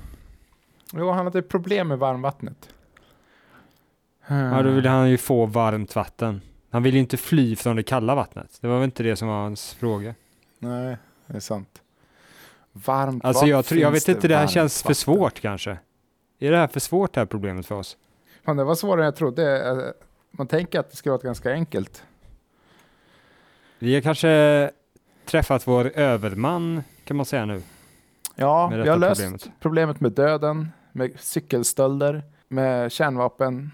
Jo, 0.93 1.11
han 1.11 1.25
hade 1.25 1.41
problem 1.41 1.87
med 1.87 1.99
varmvattnet. 1.99 2.69
Ja, 4.27 4.61
då 4.61 4.69
vill 4.69 4.85
han 4.85 5.09
ju 5.09 5.17
få 5.17 5.45
varmt 5.45 5.95
vatten. 5.95 6.41
Han 6.71 6.83
vill 6.83 6.93
ju 6.93 6.99
inte 6.99 7.17
fly 7.17 7.55
från 7.55 7.75
det 7.75 7.83
kalla 7.83 8.15
vattnet. 8.15 8.57
Det 8.61 8.67
var 8.67 8.75
väl 8.75 8.83
inte 8.83 9.03
det 9.03 9.15
som 9.15 9.27
var 9.27 9.41
hans 9.41 9.73
fråga. 9.73 10.15
Nej, 10.59 10.97
det 11.27 11.35
är 11.35 11.39
sant. 11.39 11.81
Varmt 12.71 13.25
Alltså 13.25 13.45
jag, 13.45 13.65
tror, 13.65 13.81
jag 13.81 13.91
vet 13.91 14.07
inte, 14.07 14.27
det 14.27 14.35
här 14.35 14.47
känns 14.47 14.81
för 14.81 14.89
vatten? 14.89 14.95
svårt 14.95 15.39
kanske. 15.39 15.77
Är 16.39 16.51
det 16.51 16.57
här 16.57 16.67
för 16.67 16.79
svårt 16.79 17.13
det 17.13 17.21
här 17.21 17.25
problemet 17.25 17.65
för 17.65 17.75
oss? 17.75 17.97
Fan, 18.45 18.57
det 18.57 18.63
var 18.63 18.75
svårare 18.75 19.01
än 19.01 19.05
jag 19.05 19.15
trodde. 19.15 19.69
Eh, 19.69 19.77
Man 20.31 20.47
tänker 20.47 20.79
att 20.79 20.91
det 20.91 20.97
ska 20.97 21.11
vara 21.11 21.21
ganska 21.21 21.51
enkelt. 21.51 22.03
Vi 23.79 23.93
har 23.95 24.01
kanske 24.01 24.71
träffat 25.25 25.67
vår 25.67 25.91
överman 25.97 26.83
kan 27.03 27.17
man 27.17 27.25
säga 27.25 27.45
nu. 27.45 27.61
Ja, 28.35 28.67
vi 28.67 28.89
har 28.89 28.97
löst 28.97 29.21
problemet. 29.21 29.49
problemet. 29.59 29.99
med 29.99 30.11
döden, 30.11 30.69
med 30.91 31.11
cykelstölder, 31.19 32.23
med 32.47 32.91
kärnvapen. 32.91 33.71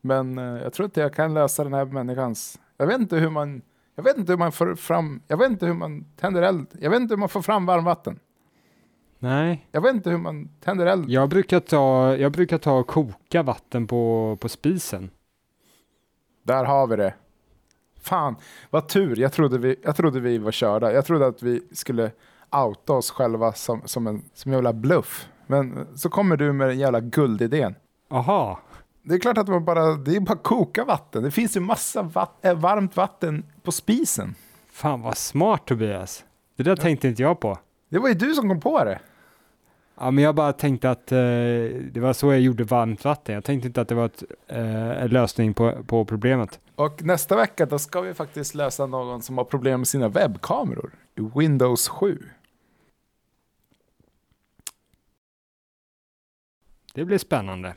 Men 0.00 0.38
eh, 0.38 0.62
jag 0.62 0.72
tror 0.72 0.84
inte 0.84 1.00
jag 1.00 1.14
kan 1.14 1.34
lösa 1.34 1.64
den 1.64 1.72
här 1.74 1.84
människans... 1.84 2.60
Jag 2.76 2.86
vet 2.86 3.00
inte 3.00 3.16
hur 3.16 3.30
man... 3.30 3.62
Jag 3.94 4.02
vet 4.04 4.16
inte 4.16 4.32
hur 4.32 4.38
man 4.38 4.52
får 4.52 4.74
fram... 4.74 5.22
Jag 5.28 5.36
vet 5.36 5.50
inte 5.50 5.66
hur 5.66 5.74
man 5.74 6.04
tänder 6.16 6.42
eld. 6.42 6.66
Jag 6.80 6.90
vet 6.90 7.00
inte 7.00 7.12
hur 7.14 7.18
man 7.18 7.28
får 7.28 7.42
fram 7.42 7.66
varmvatten. 7.66 8.18
Nej, 9.18 9.68
Jag 9.72 9.80
vet 9.80 9.94
inte 9.94 10.10
hur 10.10 10.18
man 10.18 10.48
tänder 10.60 10.86
eld. 10.86 11.10
jag 11.10 11.28
brukar 11.28 11.60
ta, 11.60 12.16
jag 12.16 12.32
brukar 12.32 12.58
ta 12.58 12.78
och 12.78 12.86
koka 12.86 13.42
vatten 13.42 13.86
på, 13.86 14.36
på 14.40 14.48
spisen. 14.48 15.10
Där 16.42 16.64
har 16.64 16.86
vi 16.86 16.96
det. 16.96 17.14
Fan, 18.00 18.36
vad 18.70 18.88
tur. 18.88 19.18
Jag 19.18 19.32
trodde 19.32 19.58
vi, 19.58 19.76
jag 19.82 19.96
trodde 19.96 20.20
vi 20.20 20.38
var 20.38 20.52
körda. 20.52 20.92
Jag 20.92 21.04
trodde 21.06 21.26
att 21.26 21.42
vi 21.42 21.62
skulle 21.72 22.10
outa 22.50 22.92
oss 22.92 23.10
själva 23.10 23.52
som, 23.52 23.82
som 23.84 24.06
en 24.06 24.22
som 24.34 24.52
jävla 24.52 24.72
bluff. 24.72 25.28
Men 25.46 25.86
så 25.96 26.08
kommer 26.08 26.36
du 26.36 26.52
med 26.52 26.68
den 26.68 26.78
jävla 26.78 27.00
guldidén. 27.00 27.74
Aha, 28.10 28.60
Det 29.08 29.14
är 29.14 29.18
klart 29.18 29.38
att 29.38 29.48
man 29.48 29.64
bara, 29.64 29.94
det 29.96 30.16
är 30.16 30.20
bara 30.20 30.38
koka 30.38 30.84
vatten. 30.84 31.22
Det 31.22 31.30
finns 31.30 31.56
ju 31.56 31.60
massa 31.60 32.02
vatt, 32.02 32.44
äh, 32.44 32.54
varmt 32.54 32.96
vatten 32.96 33.44
på 33.62 33.72
spisen. 33.72 34.34
fan 34.70 35.02
vad 35.02 35.16
smart 35.18 35.66
Tobias. 35.66 36.24
Det 36.56 36.62
där 36.62 36.76
tänkte 36.76 37.08
inte 37.08 37.22
jag 37.22 37.40
på. 37.40 37.58
Det 37.88 37.98
var 37.98 38.08
ju 38.08 38.14
du 38.14 38.34
som 38.34 38.48
kom 38.48 38.60
på 38.60 38.84
det. 38.84 39.00
Ja, 40.00 40.10
men 40.10 40.24
jag 40.24 40.34
bara 40.34 40.52
tänkte 40.52 40.90
att 40.90 41.12
eh, 41.12 41.18
det 41.92 41.96
var 41.96 42.12
så 42.12 42.32
jag 42.32 42.40
gjorde 42.40 42.64
varmt 42.64 43.04
vatten. 43.04 43.34
Jag 43.34 43.44
tänkte 43.44 43.66
inte 43.66 43.80
att 43.80 43.88
det 43.88 43.94
var 43.94 44.06
ett, 44.06 44.22
eh, 44.46 45.02
en 45.02 45.10
lösning 45.10 45.54
på, 45.54 45.84
på 45.86 46.04
problemet. 46.04 46.60
Och 46.74 47.02
nästa 47.02 47.36
vecka 47.36 47.66
då 47.66 47.78
ska 47.78 48.00
vi 48.00 48.14
faktiskt 48.14 48.54
lösa 48.54 48.86
någon 48.86 49.22
som 49.22 49.38
har 49.38 49.44
problem 49.44 49.80
med 49.80 49.88
sina 49.88 50.08
webbkameror. 50.08 50.90
I 51.16 51.30
Windows 51.38 51.88
7. 51.88 52.18
Det 56.94 57.04
blir 57.04 57.18
spännande. 57.18 57.74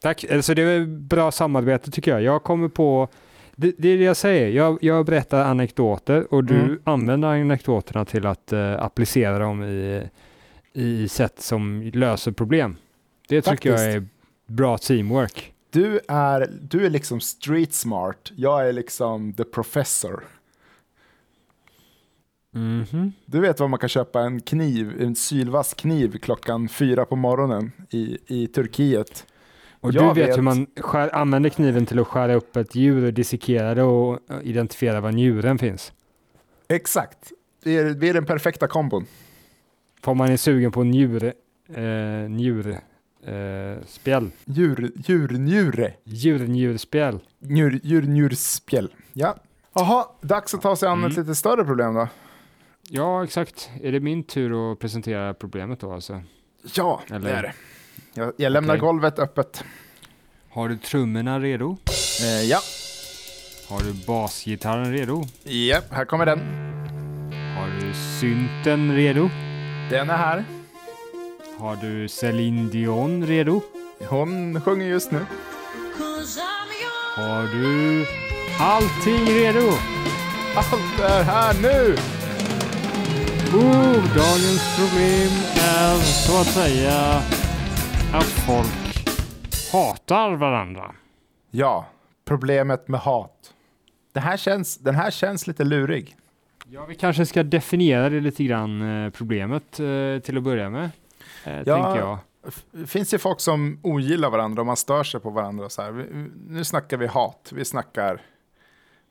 Tack, 0.00 0.24
alltså 0.30 0.54
det 0.54 0.62
är 0.62 0.86
bra 0.86 1.30
samarbete 1.30 1.90
tycker 1.90 2.10
jag. 2.10 2.22
Jag 2.22 2.42
kommer 2.42 2.68
på, 2.68 3.08
det, 3.56 3.72
det 3.78 3.88
är 3.88 3.98
det 3.98 4.04
jag 4.04 4.16
säger, 4.16 4.48
jag, 4.48 4.78
jag 4.80 5.06
berättar 5.06 5.44
anekdoter 5.44 6.34
och 6.34 6.44
du 6.44 6.54
Mm. 6.60 6.80
använder 6.84 7.28
anekdoterna 7.28 8.04
till 8.04 8.26
att 8.26 8.52
eh, 8.52 8.82
applicera 8.82 9.38
dem 9.38 9.62
i, 9.64 10.08
i 10.72 11.08
sätt 11.08 11.40
som 11.40 11.90
löser 11.94 12.32
problem. 12.32 12.76
Det 13.28 13.42
tycker 13.42 13.70
jag 13.70 13.78
Faktiskt. 13.78 13.96
är 13.96 14.52
bra 14.54 14.78
teamwork. 14.78 15.52
Du 15.70 16.00
är, 16.08 16.50
du 16.62 16.86
är 16.86 16.90
liksom 16.90 17.20
street 17.20 17.74
smart. 17.74 18.32
Jag 18.36 18.68
är 18.68 18.72
liksom 18.72 19.32
the 19.32 19.44
professor. 19.44 20.24
Mhm. 22.50 23.12
Du 23.26 23.40
vet 23.40 23.60
var 23.60 23.68
man 23.68 23.78
kan 23.78 23.88
köpa 23.88 24.20
en 24.20 24.40
kniv, 24.40 25.02
en 25.02 25.14
sylvass 25.16 25.74
kniv 25.74 26.18
klockan 26.18 26.68
fyra 26.68 27.04
på 27.04 27.16
morgonen 27.16 27.72
i, 27.90 28.18
i 28.26 28.46
Turkiet. 28.46 29.26
Och 29.80 29.92
Jag 29.92 30.14
du 30.16 30.20
vet, 30.20 30.28
vet. 30.30 30.36
hur 30.36 30.42
man 30.42 30.66
skär, 30.76 31.14
använder 31.14 31.50
kniven 31.50 31.86
till 31.86 31.98
att 31.98 32.06
skära 32.06 32.34
upp 32.34 32.56
ett 32.56 32.74
djur 32.74 33.04
och 33.06 33.12
dissekera 33.14 33.74
det 33.74 33.82
och 33.82 34.18
eh, 34.30 34.36
identifiera 34.42 35.00
var 35.00 35.12
njuren 35.12 35.58
finns. 35.58 35.92
Exakt. 36.68 37.32
Vi 37.64 37.76
är, 37.78 37.84
vi 37.84 38.08
är 38.08 38.14
den 38.14 38.24
perfekta 38.26 38.66
kombon. 38.66 39.06
För 40.02 40.14
man 40.14 40.28
är 40.30 40.36
sugen 40.36 40.72
på 40.72 40.84
njur, 40.84 41.32
eh, 41.74 41.82
njur, 42.30 42.70
eh, 43.26 43.84
spjäll. 43.86 44.30
Djur, 44.44 44.92
djurnjure. 44.96 45.92
Djurnjurspjäll. 46.04 47.20
Djur, 47.40 47.80
djurnjurspjäll. 47.82 48.92
Ja. 49.12 49.36
Jaha, 49.74 50.06
dags 50.20 50.54
att 50.54 50.62
ta 50.62 50.76
sig 50.76 50.88
an 50.88 51.04
ett 51.04 51.12
Mm. 51.12 51.20
lite 51.26 51.34
större 51.34 51.64
problem 51.64 51.94
då. 51.94 52.08
Ja, 52.90 53.24
exakt. 53.24 53.70
Är 53.82 53.92
det 53.92 54.00
min 54.00 54.22
tur 54.22 54.72
att 54.72 54.78
presentera 54.78 55.34
problemet 55.34 55.80
då 55.80 55.92
alltså? 55.92 56.22
Ja, 56.74 57.00
det 57.08 57.14
Eller- 57.14 57.30
är 57.34 57.42
det. 57.42 57.52
Jag, 58.18 58.32
jag 58.36 58.52
lämnar 58.52 58.74
Okej. 58.74 58.80
golvet 58.80 59.18
öppet. 59.18 59.64
Har 60.50 60.68
du 60.68 60.76
trummorna 60.76 61.40
redo? 61.40 61.76
Eh, 62.22 62.42
ja. 62.42 62.58
Har 63.68 63.80
du 63.80 63.92
basgitarren 64.06 64.92
redo? 64.92 65.24
ja, 65.44 65.80
här 65.90 66.04
kommer 66.04 66.26
den. 66.26 66.38
Har 67.56 67.80
du 67.80 67.94
synten 68.20 68.96
redo? 68.96 69.30
Den 69.90 70.10
är 70.10 70.16
här. 70.16 70.44
Har 71.58 71.76
du 71.76 72.08
Celine 72.08 72.70
Dion 72.70 73.26
redo? 73.26 73.62
Hon 74.08 74.60
sjunger 74.60 74.86
just 74.86 75.10
nu. 75.10 75.20
Har 77.16 77.42
du 77.42 78.06
allting 78.60 79.26
redo? 79.26 79.72
Allt 80.56 81.00
är 81.00 81.22
här 81.22 81.54
nu! 81.62 81.96
Oh, 83.54 84.16
dagens 84.16 84.76
problem 84.76 85.30
är 85.56 85.96
så 86.02 86.40
att 86.40 86.46
säga 86.46 87.22
att 88.12 88.24
folk 88.24 89.06
hatar 89.72 90.36
varandra. 90.36 90.94
Ja, 91.50 91.86
problemet 92.24 92.88
med 92.88 93.00
hat. 93.00 93.54
Det 94.12 94.20
här 94.20 94.36
känns, 94.36 94.78
den 94.78 94.94
här 94.94 95.10
känns 95.10 95.46
lite 95.46 95.64
lurig. 95.64 96.16
Ja, 96.66 96.84
vi 96.86 96.94
kanske 96.94 97.26
ska 97.26 97.42
definiera 97.42 98.08
det 98.10 98.20
lite 98.20 98.44
grann, 98.44 99.04
eh, 99.04 99.10
problemet 99.10 99.80
eh, 99.80 100.18
till 100.22 100.36
att 100.36 100.42
börja 100.42 100.70
med. 100.70 100.90
Eh, 101.44 101.62
Ja. 101.66 101.74
Tänker 101.84 102.00
jag. 102.00 102.18
F- 102.48 102.64
Det 102.70 102.86
finns 102.86 103.14
ju 103.14 103.18
folk 103.18 103.40
som 103.40 103.80
ogillar 103.82 104.30
varandra 104.30 104.62
och 104.62 104.66
man 104.66 104.76
stör 104.76 105.04
sig 105.04 105.20
på 105.20 105.30
varandra. 105.30 105.68
Så 105.68 105.82
här. 105.82 106.06
Nu 106.48 106.64
snackar 106.64 106.96
vi 106.96 107.06
hat. 107.06 107.50
Vi 107.54 107.64
snackar... 107.64 108.20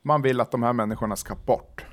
Man 0.02 0.22
vill 0.22 0.40
att 0.40 0.50
de 0.50 0.62
här 0.62 0.72
människorna 0.72 1.16
ska 1.16 1.34
bort. 1.34 1.84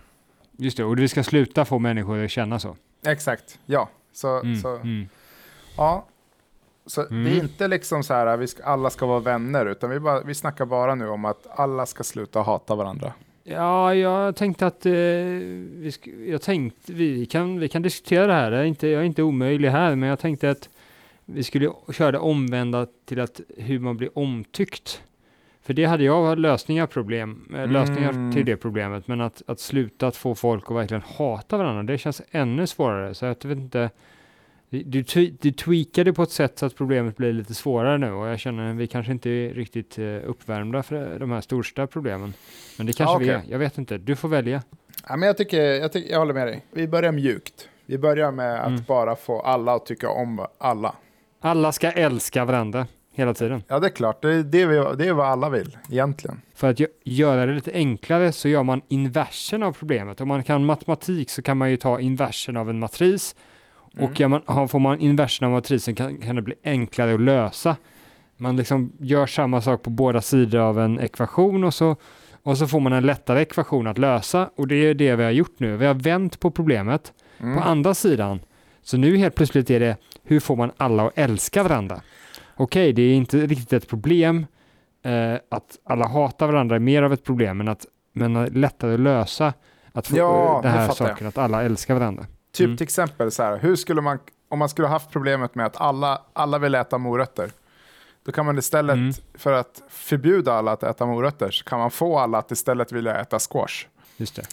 Just 0.58 0.78
det, 0.78 0.84
och 0.84 1.00
vi 1.00 1.08
ska 1.08 1.24
sluta 1.24 1.66
få 1.66 1.80
människor 1.80 2.24
att 2.24 2.32
känna 2.32 2.60
så. 2.60 2.76
Exakt, 3.06 3.60
ja. 3.66 3.90
Så, 4.14 4.40
Mm, 4.42 4.56
så, 4.62 4.76
mm. 4.76 5.10
ja. 5.78 6.06
Så 6.86 7.02
Mm. 7.02 7.24
det 7.24 7.30
är 7.32 7.44
inte 7.44 7.68
liksom 7.68 8.04
så 8.04 8.14
här 8.14 8.38
vi 8.38 8.48
ska, 8.48 8.64
alla 8.64 8.90
ska 8.90 9.06
vara 9.06 9.20
vänner, 9.20 9.66
utan 9.66 9.90
vi, 9.90 10.00
bara, 10.00 10.22
vi 10.22 10.34
snackar 10.34 10.66
bara 10.66 10.96
nu 10.96 11.08
om 11.08 11.26
att 11.26 11.48
alla 11.60 11.86
ska 11.86 12.04
sluta 12.04 12.42
hata 12.42 12.76
varandra. 12.76 13.14
Ja, 13.44 13.96
jag 13.96 14.36
tänkte 14.36 14.68
att 14.68 14.86
eh, 14.86 14.92
vi, 14.92 15.90
sk- 15.94 16.30
jag 16.32 16.42
tänkte, 16.42 16.94
vi, 16.94 17.26
kan, 17.26 17.60
vi 17.60 17.70
kan 17.70 17.82
diskutera 17.82 18.28
det 18.28 18.34
här. 18.34 18.52
Det 18.52 18.58
är 18.58 18.64
inte, 18.64 18.88
jag 18.88 19.02
är 19.02 19.06
inte 19.06 19.24
omöjlig 19.24 19.70
här, 19.70 19.96
men 19.96 20.10
jag 20.10 20.20
tänkte 20.20 20.50
att 20.50 20.70
vi 21.26 21.44
skulle 21.44 21.70
köra 21.94 22.12
det 22.12 22.18
omvända 22.20 22.88
till 23.06 23.20
att 23.20 23.42
hur 23.58 23.80
man 23.80 23.98
blir 23.98 24.18
omtyckt. 24.18 25.02
För 25.62 25.74
det 25.74 25.86
hade 25.86 26.04
jag 26.04 26.40
lösningar, 26.40 26.88
problem, 26.88 27.56
eh, 27.58 27.68
lösningar 27.68 28.10
Mm. 28.10 28.32
till 28.34 28.46
det 28.46 28.58
problemet, 28.58 29.08
men 29.08 29.22
att, 29.22 29.42
att 29.48 29.60
sluta 29.60 30.08
att 30.08 30.16
få 30.16 30.36
folk 30.36 30.64
att 30.72 30.76
verkligen 30.78 31.04
hata 31.18 31.58
varandra, 31.58 31.84
det 31.84 31.98
känns 31.98 32.22
ännu 32.32 32.68
svårare. 32.68 33.14
Så 33.14 33.26
jag 33.26 33.30
vet 33.46 33.58
inte, 33.58 33.90
du, 34.70 35.04
du 35.42 35.52
tweakade 35.52 36.14
på 36.14 36.24
ett 36.24 36.32
sätt 36.32 36.60
så 36.60 36.66
att 36.66 36.76
problemet 36.76 37.18
blir 37.18 37.34
lite 37.34 37.54
svårare 37.54 37.98
nu 37.98 38.12
och 38.12 38.28
jag 38.28 38.40
känner 38.40 38.70
att 38.72 38.76
vi 38.76 38.88
kanske 38.88 39.12
inte 39.12 39.30
är 39.30 39.54
riktigt 39.54 39.98
eh, 40.00 40.06
uppvärmda 40.06 40.84
för 40.84 41.20
de 41.20 41.32
här 41.32 41.42
största 41.42 41.88
problemen. 41.88 42.34
Men 42.78 42.88
det 42.88 42.94
kanske 42.94 43.14
Ja, 43.14 43.18
vi 43.20 43.30
är, 43.30 43.42
jag 43.52 43.60
vet 43.60 43.78
inte. 43.78 43.98
Du 43.98 44.16
får 44.16 44.28
välja. 44.30 44.64
Ja, 45.10 45.16
men 45.16 45.28
jag, 45.28 45.38
tycker, 45.38 45.62
jag, 45.62 45.92
tycker, 45.92 46.12
jag 46.12 46.20
håller 46.20 46.34
med 46.34 46.48
dig. 46.48 46.66
Vi 46.72 46.88
börjar 46.88 47.12
mjukt. 47.12 47.70
Vi 47.86 47.98
börjar 47.98 48.32
med 48.32 48.60
att 48.62 48.68
Mm. 48.68 48.84
bara 48.88 49.16
få 49.16 49.42
alla 49.42 49.74
att 49.76 49.86
tycka 49.86 50.10
om 50.10 50.46
alla. 50.58 50.96
Alla 51.42 51.72
ska 51.72 51.92
älska 51.92 52.46
varandra 52.46 52.88
hela 53.14 53.34
tiden. 53.34 53.64
Ja, 53.68 53.80
det 53.80 53.88
är 53.88 53.92
klart. 53.92 54.22
Det, 54.22 54.34
är- 54.34 54.44
det, 54.44 54.66
vi- 54.66 54.96
det 54.98 55.08
är 55.08 55.14
vad 55.14 55.28
alla 55.28 55.50
vill, 55.50 55.78
egentligen. 55.92 56.42
För 56.56 56.70
att 56.70 56.80
gö- 56.80 56.88
göra 57.04 57.46
det 57.46 57.54
lite 57.54 57.72
enklare 57.74 58.32
så 58.32 58.48
gör 58.50 58.64
man 58.64 58.82
inversen 58.88 59.64
av 59.64 59.72
problemet. 59.74 60.22
Om 60.22 60.28
man 60.28 60.44
kan 60.44 60.66
matematik 60.66 61.30
så 61.30 61.42
kan 61.42 61.58
man 61.58 61.72
ju 61.72 61.78
ta 61.78 62.00
inversen 62.00 62.58
av 62.58 62.70
en 62.70 62.80
matris. 62.80 63.36
Mm. 63.98 64.10
Och 64.10 64.20
gör 64.20 64.28
man, 64.28 64.42
har- 64.46 64.68
får 64.68 64.80
man 64.80 65.00
inversen 65.00 65.46
av 65.46 65.52
matrisen 65.52 65.96
kan, 65.96 66.18
kan 66.18 66.36
det 66.36 66.42
bli 66.42 66.54
enklare 66.64 67.14
att 67.14 67.22
lösa. 67.22 67.76
Man 68.38 68.56
liksom 68.56 68.92
gör 69.00 69.26
samma 69.26 69.62
sak 69.62 69.84
på 69.84 69.90
båda 69.90 70.22
sidor 70.22 70.60
av 70.60 70.80
en 70.80 71.00
ekvation 71.00 71.64
och 71.64 71.74
så, 71.74 71.96
och 72.44 72.58
så 72.58 72.68
får 72.68 72.80
man 72.80 72.94
en 72.94 73.06
lättare 73.06 73.42
ekvation 73.42 73.88
att 73.88 73.98
lösa. 73.98 74.50
Och 74.56 74.68
det 74.68 74.76
är 74.76 74.94
det 74.94 75.16
vi 75.16 75.24
har 75.24 75.32
gjort 75.32 75.60
nu. 75.60 75.78
Vi 75.78 75.86
har 75.86 75.94
vänt 75.94 76.40
på 76.40 76.52
problemet. 76.52 77.14
Mm. 77.40 77.58
På 77.58 77.64
andra 77.64 77.94
sidan, 77.94 78.40
så 78.82 78.98
nu 78.98 79.18
helt 79.18 79.36
plötsligt 79.36 79.70
är 79.70 79.80
det 79.80 79.98
hur 80.24 80.40
får 80.40 80.56
man 80.56 80.72
alla 80.78 81.08
att 81.08 81.18
älska 81.18 81.64
varandra? 81.64 82.02
Okej, 82.56 82.94
det 82.94 83.02
är 83.02 83.14
inte 83.14 83.38
riktigt 83.38 83.74
ett 83.74 83.90
problem 83.90 84.46
eh, 85.06 85.34
att 85.52 85.78
alla 85.86 86.08
hatar 86.08 86.48
varandra 86.48 86.76
är 86.76 86.80
mer 86.80 87.04
av 87.04 87.14
ett 87.14 87.24
problem, 87.24 87.58
men 87.58 87.68
att 87.68 87.86
men 88.14 88.46
lättare 88.46 88.94
att 88.94 89.00
lösa 89.00 89.54
att 89.92 90.08
få, 90.08 90.18
Ja, 90.18 90.60
den 90.64 90.72
nu 90.72 90.78
här 90.78 90.86
jag. 90.86 90.96
saken 90.96 91.28
att 91.28 91.38
alla 91.38 91.64
älskar 91.64 91.94
varandra. 91.94 92.26
Typ 92.56 92.66
Mm. 92.66 92.78
till 92.78 92.84
exempel 92.84 93.32
så 93.32 93.44
här, 93.44 93.58
hur 93.58 93.76
skulle 93.76 94.02
man, 94.02 94.20
om 94.50 94.60
man 94.60 94.70
skulle 94.70 94.88
ha 94.88 94.96
haft 94.96 95.12
problemet 95.12 95.56
med 95.56 95.66
att 95.66 95.82
alla, 95.82 96.22
alla 96.34 96.58
vill 96.60 96.76
äta 96.76 96.98
morötter, 96.98 97.52
då 98.26 98.32
kan 98.32 98.46
man 98.46 98.58
istället, 98.58 98.94
Mm. 98.96 99.14
för 99.34 99.54
att 99.54 99.82
förbjuda 99.90 100.54
alla 100.54 100.72
att 100.72 100.84
äta 100.84 101.06
morötter, 101.06 101.52
så 101.52 101.64
kan 101.66 101.80
man 101.80 101.92
få 101.92 102.20
alla 102.20 102.38
att 102.38 102.52
istället 102.52 102.92
vilja 102.92 103.18
äta 103.22 103.40
squash. 103.40 103.86
Just 104.18 104.36
det. 104.36 104.44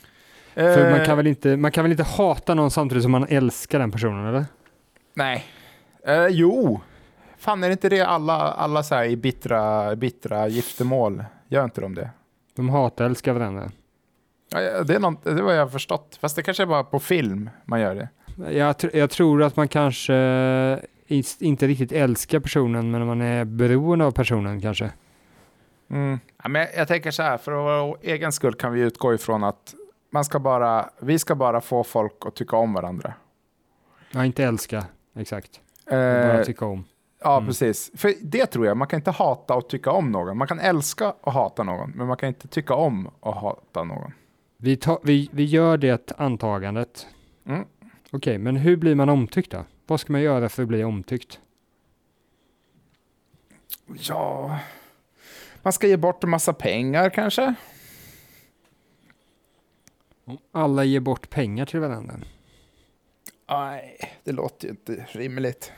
För 0.54 0.90
man 0.90 1.00
Eh, 1.00 1.06
kan, 1.06 1.16
väl 1.16 1.26
inte, 1.26 1.56
man 1.56 1.72
kan 1.72 1.84
väl 1.84 1.90
inte 1.90 2.02
hata 2.02 2.54
någon 2.54 2.70
samtidigt 2.70 3.02
som 3.02 3.12
man 3.12 3.26
älskar 3.28 3.78
den 3.78 3.90
personen, 3.90 4.26
eller? 4.26 4.44
Nej. 5.14 5.44
Eh, 6.06 6.26
jo. 6.26 6.80
Fan, 7.38 7.64
är 7.64 7.68
det 7.68 7.72
inte 7.72 7.88
det 7.88 8.00
alla, 8.00 8.34
alla 8.34 8.82
så 8.82 8.94
här 8.94 9.04
i 9.04 9.16
bittra, 9.16 9.96
bittra 9.96 10.48
giftermål, 10.48 11.24
gör 11.48 11.64
inte 11.64 11.80
de 11.80 11.94
det? 11.94 12.10
De 12.56 12.68
hatar 12.68 13.04
älskar 13.04 13.32
varandra. 13.32 13.70
Ja, 14.52 14.60
ja, 14.60 14.82
det, 14.84 14.94
är 14.94 15.00
något, 15.00 15.24
det 15.24 15.42
vad 15.42 15.56
jag 15.56 15.72
förstått. 15.72 16.18
Fast 16.20 16.36
det 16.36 16.42
kanske 16.42 16.62
är 16.62 16.66
bara 16.66 16.84
på 16.84 16.98
film 16.98 17.50
man 17.64 17.80
gör 17.80 17.94
det. 17.94 18.08
Jag, 18.52 18.76
tr- 18.76 18.96
jag 18.96 19.10
tror 19.10 19.42
att 19.42 19.56
man 19.56 19.68
kanske 19.68 20.14
inte 21.38 21.66
riktigt 21.66 21.92
älskar 21.92 22.40
personen, 22.40 22.90
men 22.90 23.06
man 23.06 23.20
är 23.20 23.44
beroende 23.44 24.04
av 24.04 24.10
personen 24.10 24.60
kanske. 24.60 24.90
Mm. 25.90 26.20
Ja, 26.42 26.48
men 26.48 26.62
jag, 26.62 26.70
jag 26.76 26.88
tänker 26.88 27.10
så 27.10 27.22
här, 27.22 27.38
för 27.38 27.52
vår 27.52 27.98
egen 28.02 28.32
skull 28.32 28.54
kan 28.54 28.72
vi 28.72 28.80
utgå 28.80 29.14
ifrån 29.14 29.44
att 29.44 29.74
man 30.10 30.24
ska 30.24 30.38
bara, 30.38 30.90
vi 31.00 31.18
ska 31.18 31.34
bara 31.34 31.60
få 31.60 31.84
folk 31.84 32.26
att 32.26 32.34
tycka 32.34 32.56
om 32.56 32.72
varandra. 32.72 33.14
Ja, 34.10 34.24
inte 34.24 34.44
älska, 34.44 34.84
exakt. 35.16 35.60
Eh, 35.86 35.96
Bara 35.98 36.44
tycka 36.44 36.66
om. 36.66 36.84
ja, 37.22 37.36
mm. 37.36 37.46
precis. 37.46 37.90
För 37.96 38.14
det 38.22 38.46
tror 38.46 38.66
jag, 38.66 38.76
man 38.76 38.88
kan 38.88 38.98
inte 38.98 39.10
hata 39.10 39.54
och 39.54 39.68
tycka 39.68 39.90
om 39.90 40.12
någon. 40.12 40.36
Man 40.36 40.48
kan 40.48 40.58
älska 40.60 41.14
och 41.20 41.32
hata 41.32 41.62
någon, 41.62 41.90
men 41.90 42.06
man 42.06 42.16
kan 42.16 42.28
inte 42.28 42.48
tycka 42.48 42.74
om 42.74 43.10
och 43.20 43.34
hata 43.34 43.84
någon. 43.84 44.12
Vi, 44.62 44.76
tar, 44.76 44.98
vi, 45.02 45.30
vi 45.32 45.44
gör 45.44 45.76
det 45.76 46.12
antagandet. 46.16 47.06
Mm. 47.46 47.64
Okej, 48.10 48.38
men 48.38 48.56
hur 48.56 48.76
blir 48.76 48.94
man 48.94 49.08
omtyckt 49.08 49.50
då? 49.50 49.64
Vad 49.86 50.00
ska 50.00 50.12
man 50.12 50.22
göra 50.22 50.48
för 50.48 50.62
att 50.62 50.68
bli 50.68 50.84
omtyckt? 50.84 51.40
Ja, 53.98 54.58
man 55.62 55.72
ska 55.72 55.86
ge 55.86 55.96
bort 55.96 56.24
en 56.24 56.30
massa 56.30 56.52
pengar 56.52 57.10
kanske. 57.10 57.54
Om 60.24 60.38
alla 60.52 60.84
ger 60.84 61.00
bort 61.00 61.30
pengar 61.30 61.66
till 61.66 61.80
varandra. 61.80 62.14
Nej, 63.48 64.00
det 64.24 64.32
låter 64.32 64.66
ju 64.66 64.70
inte 64.70 65.06
rimligt. 65.12 65.72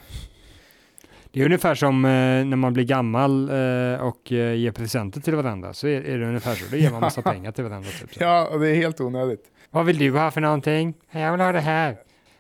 Det 1.35 1.41
är 1.41 1.45
ungefär 1.45 1.75
som 1.75 2.05
eh, 2.05 2.11
när 2.11 2.57
man 2.57 2.73
blir 2.73 2.85
gammal 2.85 3.49
eh, 3.51 4.01
och 4.07 4.33
eh, 4.33 4.55
ger 4.55 4.71
presenter 4.73 5.21
till 5.21 5.35
varandra. 5.35 5.73
Så 5.73 5.87
är, 5.89 6.01
är 6.03 6.19
det 6.19 6.27
ungefär 6.27 6.55
så. 6.55 6.65
Då 6.71 6.77
ger 6.77 6.91
man 6.91 7.01
massa 7.01 7.23
pengar 7.33 7.53
till 7.53 7.65
varandra. 7.65 7.91
Typ. 8.01 8.21
Ja, 8.21 8.47
och 8.53 8.61
det 8.61 8.69
är 8.71 8.75
helt 8.75 9.01
onödigt. 9.01 9.45
Vad 9.71 9.87
vill 9.87 9.99
du 9.99 10.11
ha 10.19 10.31
för 10.31 10.41
någonting? 10.41 10.95
Jag 11.11 11.33
vill 11.33 11.41
ha 11.41 11.53
det 11.53 11.61
här. 11.61 11.97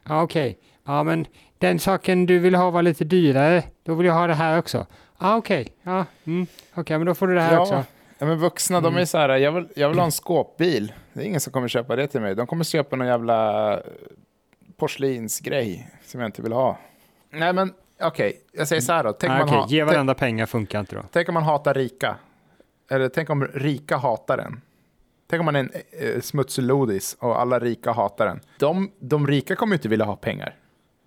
Ja, 0.08 0.22
okej. 0.22 0.58
Ja, 0.86 1.02
men 1.02 1.26
den 1.58 1.78
saken 1.78 2.26
du 2.26 2.38
vill 2.38 2.54
ha 2.54 2.70
var 2.70 2.82
lite 2.82 3.04
dyrare. 3.04 3.62
Då 3.84 3.94
vill 3.94 4.06
jag 4.06 4.14
ha 4.14 4.26
det 4.26 4.34
här 4.34 4.58
också. 4.58 4.86
Ja, 5.20 5.36
okej. 5.36 5.68
Ja, 5.82 6.04
mm. 6.24 6.46
okej, 6.74 6.98
men 6.98 7.06
då 7.06 7.14
får 7.14 7.26
du 7.26 7.34
det 7.34 7.40
här 7.40 7.52
Ja, 7.54 7.60
också. 7.60 7.84
Ja, 8.18 8.26
men 8.26 8.38
vuxna, 8.38 8.80
de 8.80 8.86
Mm. 8.86 9.00
är 9.00 9.04
så 9.04 9.18
här, 9.18 9.28
jag 9.28 9.52
vill, 9.52 9.68
jag 9.76 9.88
vill 9.88 9.98
ha 9.98 10.04
en 10.04 10.12
skåpbil. 10.12 10.92
Det 11.12 11.20
är 11.20 11.24
ingen 11.24 11.40
som 11.40 11.52
kommer 11.52 11.68
köpa 11.68 11.96
det 11.96 12.06
till 12.06 12.20
mig. 12.20 12.34
De 12.34 12.46
kommer 12.46 12.64
köpa 12.64 12.96
någon 12.96 13.06
jävla 13.06 13.72
eh, 13.74 13.80
porslinsgrej 14.76 15.88
som 16.06 16.20
jag 16.20 16.28
inte 16.28 16.42
vill 16.42 16.52
ha. 16.52 16.78
Nej, 17.30 17.52
men 17.52 17.72
okej, 18.06 18.40
jag 18.52 18.68
säger 18.68 18.82
så 18.82 18.92
här 18.92 19.04
då. 19.04 19.12
Tänk, 19.12 19.30
Ah, 19.32 19.38
man 19.38 19.48
ha, 19.48 19.66
ge 19.68 19.80
tänk, 19.80 19.92
varandra 19.92 20.14
pengar 20.14 20.46
funkar 20.46 20.80
inte 20.80 20.96
då. 20.96 21.02
tänk 21.12 21.28
om 21.28 21.34
man 21.34 21.42
hatar 21.42 21.74
rika. 21.74 22.16
Eller 22.90 23.08
tänk 23.08 23.30
om 23.30 23.44
rika 23.46 23.96
hatar 23.96 24.38
en. 24.38 24.60
Tänk 25.30 25.40
om 25.40 25.44
man 25.44 25.56
är 25.56 25.60
en 25.60 25.70
eh, 26.14 26.20
smutsig 26.20 26.62
lodis 26.62 27.16
och 27.20 27.40
alla 27.40 27.58
rika 27.58 27.92
hatar 27.92 28.26
en. 28.26 28.40
De, 28.58 28.90
de 28.98 29.26
rika 29.26 29.56
kommer 29.56 29.72
ju 29.74 29.76
inte 29.78 29.88
vilja 29.88 30.04
ha 30.04 30.16
pengar. 30.16 30.54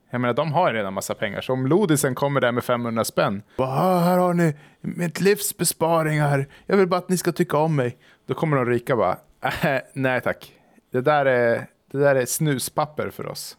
Jag 0.09 0.21
menar, 0.21 0.33
de 0.33 0.53
har 0.53 0.71
ju 0.71 0.77
redan 0.77 0.93
massa 0.93 1.13
pengar. 1.13 1.41
Så 1.41 1.53
om 1.53 1.67
lodisen 1.67 2.15
kommer 2.15 2.41
där 2.41 2.51
med 2.51 2.63
500 2.63 3.03
spänn. 3.05 3.41
Bara, 3.57 3.69
"Ah, 3.69 3.99
här 3.99 4.17
har 4.17 4.33
ni 4.33 4.55
mitt 4.81 5.21
livs 5.21 5.57
besparingar. 5.57 6.45
Jag 6.65 6.77
vill 6.77 6.87
bara 6.87 6.97
att 6.97 7.09
ni 7.09 7.17
ska 7.17 7.31
tycka 7.31 7.57
om 7.57 7.75
mig. 7.75 7.97
Då 8.25 8.33
kommer 8.33 8.57
de 8.57 8.65
rika 8.65 8.95
bara, 8.95 9.17
"Äh, 9.63 9.79
nej 9.93 10.21
tack. 10.21 10.51
Det 10.91 11.01
där, 11.01 11.25
är, 11.25 11.67
det 11.91 11.97
där 11.97 12.15
är 12.15 12.25
snuspapper 12.25 13.09
för 13.09 13.27
oss. 13.27 13.57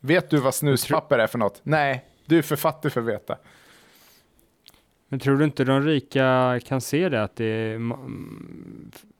Vet 0.00 0.30
du 0.30 0.36
vad 0.36 0.54
snuspapper 0.54 1.18
är 1.18 1.26
för 1.26 1.38
något? 1.38 1.60
Nej, 1.62 2.04
du 2.26 2.38
är 2.38 2.42
för 2.42 2.56
fattig 2.56 2.92
för 2.92 3.00
att 3.00 3.06
veta. 3.06 3.36
Men 5.08 5.20
tror 5.20 5.36
du 5.36 5.44
inte 5.44 5.64
de 5.64 5.82
rika 5.82 6.60
kan 6.66 6.80
se 6.80 7.08
det, 7.08 7.22
att 7.22 7.36
det 7.36 7.44
är 7.44 7.80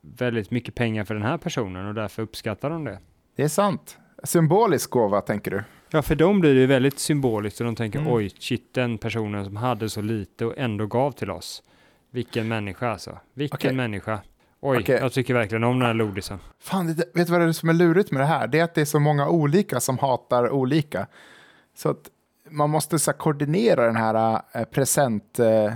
väldigt 0.01 0.51
mycket 0.51 0.75
pengar 0.75 1.05
för 1.05 1.15
den 1.15 1.23
här 1.23 1.39
personen 1.39 1.87
och 1.87 1.95
därför 1.95 2.23
uppskattar 2.23 2.71
de 2.71 2.85
det? 2.85 2.99
Det 3.37 3.43
är 3.43 3.49
sant. 3.49 3.99
Symbolisk 4.25 4.91
gåva, 4.91 5.21
tänker 5.21 5.51
du? 5.51 5.63
Ja, 5.91 6.03
för 6.03 6.15
dem 6.15 6.41
blir 6.41 6.55
det 6.55 6.61
ju 6.61 6.67
väldigt 6.67 6.99
symboliskt 6.99 7.61
och 7.61 7.67
de 7.67 7.77
tänker 7.77 7.99
Mm. 7.99 8.13
oj, 8.13 8.31
shit, 8.39 8.75
den 8.75 8.99
personen 8.99 9.45
som 9.45 9.57
hade 9.57 9.89
så 9.89 10.01
lite 10.01 10.47
och 10.47 10.55
ändå 10.59 10.87
gav 10.87 11.13
till 11.13 11.31
oss. 11.31 11.63
Vilken 12.11 12.49
människa 12.49 12.91
alltså. 12.91 13.19
Vilken 13.35 13.57
Okej. 13.57 13.73
människa. 13.73 14.21
Oj, 14.61 14.79
Okej. 14.79 14.99
jag 15.01 15.13
tycker 15.13 15.35
verkligen 15.35 15.65
om 15.65 15.79
den 15.79 15.87
här 15.87 15.95
lodisen. 15.95 16.39
Fan, 16.61 16.87
det, 16.87 16.93
vet 17.15 17.27
du 17.27 17.33
vad 17.33 17.41
det 17.41 17.47
är 17.47 17.53
som 17.53 17.69
är 17.69 17.73
lurigt 17.75 18.11
med 18.11 18.21
det 18.23 18.27
här? 18.27 18.47
Det 18.49 18.59
är 18.59 18.65
att 18.65 18.75
det 18.75 18.81
är 18.81 18.85
så 18.85 19.01
många 19.01 19.29
olika 19.29 19.81
som 19.81 19.99
hatar 19.99 20.51
olika. 20.51 21.07
Så 21.75 21.89
att 21.89 22.11
man 22.51 22.71
måste 22.71 22.99
så 22.99 23.11
här, 23.11 23.19
koordinera 23.19 23.87
den 23.87 23.97
här 23.97 24.43
äh, 24.53 24.65
present, 24.65 25.39
äh, 25.39 25.73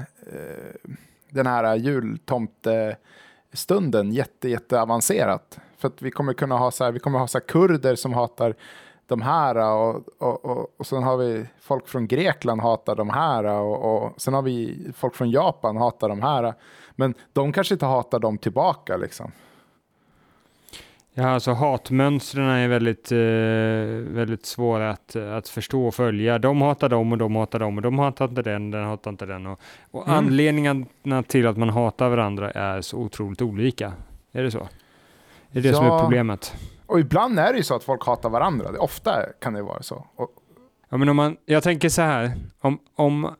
den 1.31 1.47
här 1.47 1.77
jultomtestunden 1.77 4.13
jätte, 4.13 4.49
jätte 4.49 4.81
avancerat. 4.81 5.59
För 5.79 5.89
att 5.89 6.03
vi 6.03 6.11
kommer 6.11 6.33
kunna 6.33 6.59
ha 6.59 6.71
så 6.71 6.85
här, 6.85 6.93
vi 6.93 6.99
kommer 6.99 7.19
ha 7.19 7.27
så 7.27 7.39
här 7.39 7.47
kurder 7.47 7.95
som 7.95 8.15
hatar 8.15 8.55
de 9.07 9.23
här 9.23 9.57
och, 9.57 10.09
och, 10.19 10.45
och, 10.45 10.75
och 10.77 10.87
sen 10.87 11.03
har 11.03 11.17
vi 11.17 11.47
folk 11.61 11.89
från 11.89 12.07
Grekland 12.07 12.61
hatar 12.61 12.97
de 12.97 13.11
här 13.11 13.45
och, 13.45 14.05
och 14.05 14.21
sen 14.21 14.35
har 14.35 14.43
vi 14.43 14.87
folk 14.97 15.15
från 15.15 15.31
Japan 15.31 15.77
hatar 15.77 16.09
de 16.09 16.23
här. 16.23 16.55
Men 16.91 17.15
de 17.33 17.53
kanske 17.53 17.75
inte 17.75 17.87
hatar 17.87 18.19
dem 18.19 18.39
tillbaka 18.39 18.97
liksom. 18.97 19.33
Ja, 21.21 21.29
alltså 21.29 21.53
hatmönstren 21.53 22.49
är 22.49 22.69
väldigt, 22.69 23.13
eh, 23.13 24.15
väldigt 24.15 24.47
svåra 24.47 24.91
att, 24.91 25.17
att 25.17 25.49
förstå 25.49 25.87
och 25.87 25.95
följa. 25.95 26.39
De 26.39 26.63
hatar 26.63 26.89
dem 26.89 27.13
och 27.13 27.19
de 27.19 27.37
hatar 27.37 27.59
dem 27.59 27.77
och 27.77 27.83
de 27.83 27.99
hatar 27.99 28.29
inte 28.29 28.43
den, 28.43 28.71
den 28.71 28.85
hatar 28.85 29.11
inte 29.11 29.27
den. 29.27 29.47
Och, 29.47 29.61
och 29.91 30.05
Mm. 30.09 30.19
anledningarna 30.19 31.23
till 31.27 31.47
att 31.47 31.57
man 31.57 31.69
hatar 31.69 32.09
varandra 32.09 32.51
är 32.51 32.81
så 32.81 32.97
otroligt 32.99 33.43
olika. 33.43 33.93
Är 34.33 34.43
det 34.43 34.51
så? 34.51 34.59
Är 34.59 34.69
det 35.51 35.61
det 35.61 35.75
som 35.75 35.87
Ja. 35.87 35.97
är 35.99 36.03
problemet? 36.03 36.55
Och 36.87 37.01
ibland 37.01 37.39
är 37.39 37.53
det 37.53 37.57
ju 37.59 37.65
så 37.65 37.75
att 37.75 37.85
folk 37.85 38.07
hatar 38.07 38.31
varandra. 38.31 38.73
Det- 38.73 38.79
Ofta 38.79 39.13
kan 39.41 39.53
det 39.53 39.63
vara 39.63 39.83
så. 39.83 40.05
Och, 40.17 40.31
Ja, 40.89 40.97
men 40.97 41.09
om 41.09 41.17
man, 41.17 41.37
jag 41.47 41.63
tänker 41.63 41.89
så 41.89 42.03
här, 42.03 42.33
om, 42.61 42.79
om, 42.97 43.35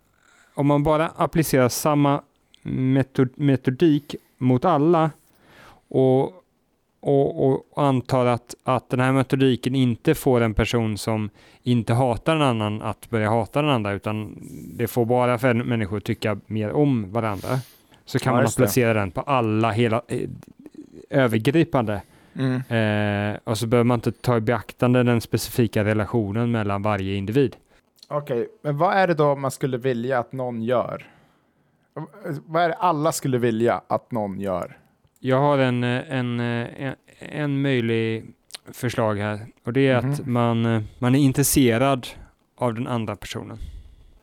om 0.55 0.67
man 0.67 0.83
bara 0.83 1.09
applicerar 1.17 1.69
samma 1.69 2.23
metod, 2.63 3.29
metodik 3.35 4.15
mot 4.39 4.65
alla 4.65 5.11
och, 5.89 6.40
och, 7.01 7.47
och 7.47 7.65
antar 7.77 8.27
att, 8.27 8.55
att 8.65 8.89
den 8.91 9.01
här 9.01 9.13
metodiken 9.13 9.75
inte 9.75 10.15
får 10.15 10.41
en 10.41 10.55
person 10.55 10.99
som 10.99 11.31
inte 11.63 11.95
hatar 11.95 12.37
en 12.37 12.43
annan 12.43 12.83
att 12.83 13.11
börja 13.11 13.31
hata 13.31 13.63
den 13.63 13.71
andra, 13.71 13.93
utan 13.93 14.37
det 14.79 14.87
får 14.87 15.05
bara 15.05 15.39
för 15.39 15.55
människor 15.55 15.97
att 15.97 16.05
tycka 16.05 16.39
mer 16.47 16.73
om 16.73 17.13
varandra, 17.13 17.49
så 18.05 18.19
kan 18.19 18.33
Ja, 18.33 18.37
man 18.37 18.47
applicera 18.47 18.95
den 18.95 19.11
på 19.11 19.21
alla, 19.21 19.71
hela, 19.71 20.03
eh, 20.09 20.29
övergripande. 21.11 22.03
mm. 22.35 22.63
Eh, 23.35 23.39
och 23.45 23.59
så 23.59 23.67
behöver 23.67 23.85
man 23.85 23.95
inte 23.95 24.13
ta 24.13 24.37
i 24.37 24.41
beaktande 24.41 25.03
den 25.03 25.21
specifika 25.21 25.85
relationen 25.85 26.51
mellan 26.51 26.83
varje 26.83 27.15
individ. 27.15 27.57
Okej, 28.09 28.49
men 28.63 28.79
vad 28.79 28.95
är 28.95 29.07
det 29.07 29.15
då 29.15 29.37
man 29.37 29.51
skulle 29.51 29.77
vilja 29.79 30.19
att 30.19 30.33
någon 30.33 30.63
gör? 30.63 31.07
Vad 32.47 32.63
är 32.63 32.69
det 32.69 32.75
alla 32.75 33.13
skulle 33.13 33.39
vilja 33.39 33.83
att 33.87 34.11
någon 34.11 34.41
gör? 34.41 34.77
Jag 35.23 35.39
har 35.41 35.59
en, 35.59 35.85
eh, 35.85 36.13
en, 36.19 36.41
eh, 36.41 36.69
en, 36.87 36.95
en 37.19 37.63
möjlig 37.63 38.25
förslag 38.73 39.15
här 39.19 39.47
och 39.65 39.73
det 39.73 39.89
är 39.89 39.97
att 39.97 40.05
Mhm. 40.21 40.33
man, 40.33 40.67
eh, 40.67 40.83
man 40.99 41.15
är 41.15 41.19
intresserad 41.19 42.07
av 42.57 42.75
den 42.75 42.87
andra 42.87 43.17
personen. 43.17 43.59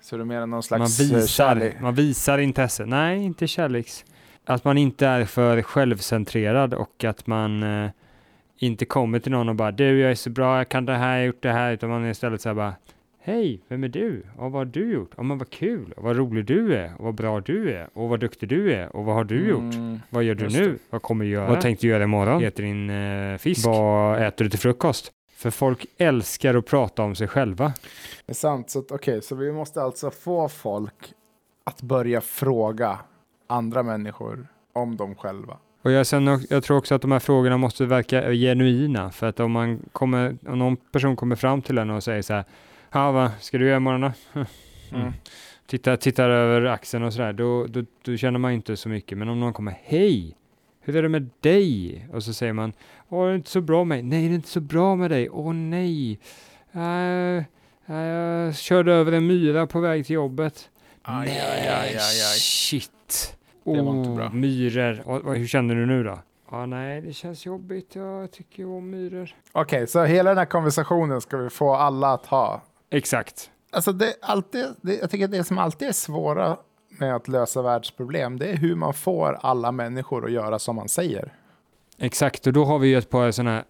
Så 0.01 0.17
du 0.17 0.25
menar 0.25 0.39
någon 0.41 0.49
Man 0.49 0.63
slags 0.63 0.99
eh, 0.99 1.05
visar, 1.05 1.27
kärlek? 1.27 1.75
man 1.81 1.93
visar 1.95 2.37
intresse. 2.37 2.85
Nej, 2.85 3.23
inte 3.23 3.47
kärleks. 3.47 4.05
Att 4.45 4.63
man 4.63 4.77
inte 4.77 5.07
är 5.07 5.25
för 5.25 5.61
självcentrerad 5.61 6.73
och 6.73 7.03
att 7.03 7.27
man 7.27 7.63
eh, 7.63 7.89
inte 8.57 8.85
kommer 8.85 9.19
till 9.19 9.31
någon 9.31 9.49
och 9.49 9.55
bara 9.55 9.71
du, 9.71 9.99
jag 9.99 10.11
är 10.11 10.15
så 10.15 10.29
bra, 10.29 10.57
jag 10.57 10.69
kan 10.69 10.85
det 10.85 10.95
här, 10.95 11.13
jag 11.13 11.19
har 11.21 11.25
gjort 11.25 11.43
det 11.43 11.51
här, 11.51 11.71
utan 11.73 11.89
man 11.89 12.03
är 12.05 12.09
istället 12.11 12.41
så 12.41 12.49
här 12.49 12.53
bara 12.53 12.73
Hej, 13.27 13.61
vem 13.67 13.83
är 13.83 13.87
du? 13.87 14.23
Och 14.37 14.51
vad 14.51 14.53
har 14.53 14.65
du 14.65 14.91
gjort? 14.91 15.11
Ja, 15.17 15.23
men 15.23 15.37
vad 15.37 15.49
kul, 15.49 15.93
och 15.97 16.03
vad 16.03 16.15
rolig 16.15 16.45
du 16.45 16.75
är, 16.75 16.93
och 16.97 17.05
vad 17.05 17.15
bra 17.15 17.39
du 17.39 17.71
är, 17.73 17.89
och 17.93 18.09
vad 18.09 18.19
duktig 18.19 18.49
du 18.49 18.73
är, 18.73 18.95
och 18.95 19.05
vad 19.05 19.15
har 19.15 19.23
du 19.23 19.49
gjort? 19.49 19.73
Mm. 19.73 19.99
Vad 20.09 20.23
gör 20.23 20.35
du 20.35 20.49
nu? 20.49 20.71
det. 20.71 20.77
Vad 20.89 21.01
kommer 21.01 21.25
du 21.25 21.31
göra? 21.31 21.49
Vad 21.49 21.61
tänkte 21.61 21.87
du 21.87 21.91
göra 21.91 22.03
imorgon? 22.03 22.43
Äter 22.43 22.63
din 22.63 22.89
eh, 22.89 23.37
fisk? 23.37 23.65
Vad 23.65 24.23
äter 24.27 24.43
du 24.45 24.49
till 24.49 24.59
frukost? 24.59 25.11
För 25.35 25.51
folk 25.51 25.85
älskar 25.97 26.55
att 26.55 26.65
prata 26.65 27.03
om 27.03 27.15
sig 27.15 27.27
själva. 27.27 27.73
Det 28.25 28.31
är 28.31 28.35
sant. 28.35 28.69
Så, 28.69 28.83
okej, 28.89 29.21
så 29.21 29.35
vi 29.35 29.51
måste 29.51 29.81
alltså 29.81 30.11
få 30.11 30.49
folk 30.49 31.13
att 31.63 31.81
börja 31.81 32.21
fråga 32.21 32.99
andra 33.47 33.83
människor 33.83 34.47
om 34.73 34.97
dem 34.97 35.15
själva. 35.15 35.57
Och 35.81 35.91
jag, 35.91 36.07
sen, 36.07 36.45
jag 36.49 36.63
tror 36.63 36.77
också 36.77 36.95
att 36.95 37.01
de 37.01 37.11
här 37.11 37.19
frågorna 37.19 37.57
måste 37.57 37.85
verka 37.85 38.31
genuina. 38.31 39.11
För 39.11 39.27
att 39.27 39.39
om, 39.39 39.51
man 39.51 39.79
kommer, 39.91 40.37
om 40.47 40.59
någon 40.59 40.75
person 40.75 41.15
kommer 41.15 41.35
fram 41.35 41.61
till 41.61 41.77
en 41.77 41.89
och 41.89 42.03
säger 42.03 42.21
så 42.21 42.33
här, 42.33 42.45
ja 42.91 43.11
vad 43.11 43.31
ska 43.39 43.57
du 43.57 43.65
göra 43.65 43.77
imorgon 43.77 44.01
då? 44.01 44.11
Mm. 44.91 45.13
Tittar, 45.65 45.95
tittar 45.95 46.29
över 46.29 46.65
axeln 46.65 47.03
och 47.03 47.13
sådär, 47.13 47.33
då, 47.33 47.65
då, 47.67 47.83
då 48.01 48.17
känner 48.17 48.39
man 48.39 48.51
inte 48.51 48.77
så 48.77 48.89
mycket. 48.89 49.17
Men 49.17 49.29
om 49.29 49.39
någon 49.39 49.53
kommer, 49.53 49.79
hej, 49.83 50.37
hur 50.81 50.95
är 50.95 51.01
det 51.01 51.09
med 51.09 51.29
dig? 51.39 52.07
Och 52.13 52.23
så 52.23 52.33
säger 52.33 52.53
man, 52.53 52.73
åh 53.09 53.25
det 53.25 53.31
är 53.31 53.35
inte 53.35 53.49
så 53.49 53.61
bra 53.61 53.83
med 53.83 53.87
mig. 53.87 54.03
Nej, 54.03 54.27
det 54.27 54.33
är 54.33 54.35
inte 54.35 54.49
så 54.49 54.59
bra 54.59 54.95
med 54.95 55.11
dig. 55.11 55.29
Åh 55.29 55.53
nej. 55.53 56.19
Äh, 56.71 57.43
äh, 57.95 57.95
jag 57.95 58.55
körde 58.55 58.93
över 58.93 59.11
en 59.11 59.27
myra 59.27 59.67
på 59.67 59.79
väg 59.79 60.05
till 60.05 60.13
jobbet. 60.13 60.69
Aj, 61.01 61.29
aj, 61.29 61.67
aj, 61.67 61.87
aj, 61.87 61.97
aj. 61.97 62.39
Shit. 62.39 63.37
Det 63.63 63.81
var 63.81 63.97
inte 63.97 64.09
Åh, 64.09 64.15
bra. 64.15 64.29
Myror. 64.29 65.01
Och, 65.05 65.35
hur 65.35 65.47
känner 65.47 65.75
du 65.75 65.85
nu 65.85 66.03
då? 66.03 66.19
Ja, 66.51 66.65
nej, 66.65 67.01
det 67.01 67.13
känns 67.13 67.45
jobbigt. 67.45 67.95
Jag 67.95 68.31
tycker 68.31 68.63
ju 68.63 68.69
om 68.69 68.89
myror. 68.89 69.35
Okej, 69.51 69.87
så 69.87 70.03
hela 70.03 70.29
den 70.29 70.37
här 70.37 70.45
konversationen 70.45 71.21
ska 71.21 71.37
vi 71.37 71.49
få 71.49 71.73
alla 71.73 72.13
att 72.13 72.25
ha. 72.25 72.61
Exakt. 72.91 73.49
Alltså 73.71 73.91
det, 73.91 74.13
alltid, 74.21 74.65
det, 74.81 74.95
jag 74.95 75.09
tycker 75.09 75.27
det 75.27 75.43
som 75.43 75.57
alltid 75.57 75.87
är 75.87 75.91
svåra 75.91 76.57
med 76.99 77.15
att 77.15 77.27
lösa 77.27 77.61
världsproblem, 77.61 78.39
det 78.39 78.45
är 78.47 78.55
hur 78.55 78.75
man 78.75 78.93
får 78.93 79.37
alla 79.41 79.71
människor 79.71 80.25
att 80.25 80.31
göra 80.31 80.59
som 80.59 80.75
man 80.75 80.89
säger. 80.89 81.33
Exakt, 81.99 82.47
och 82.47 82.53
då 82.53 82.65
har 82.65 82.79
vi 82.79 82.87
ju 82.87 82.97
ett 82.97 83.09
par 83.09 83.31
sådana 83.31 83.63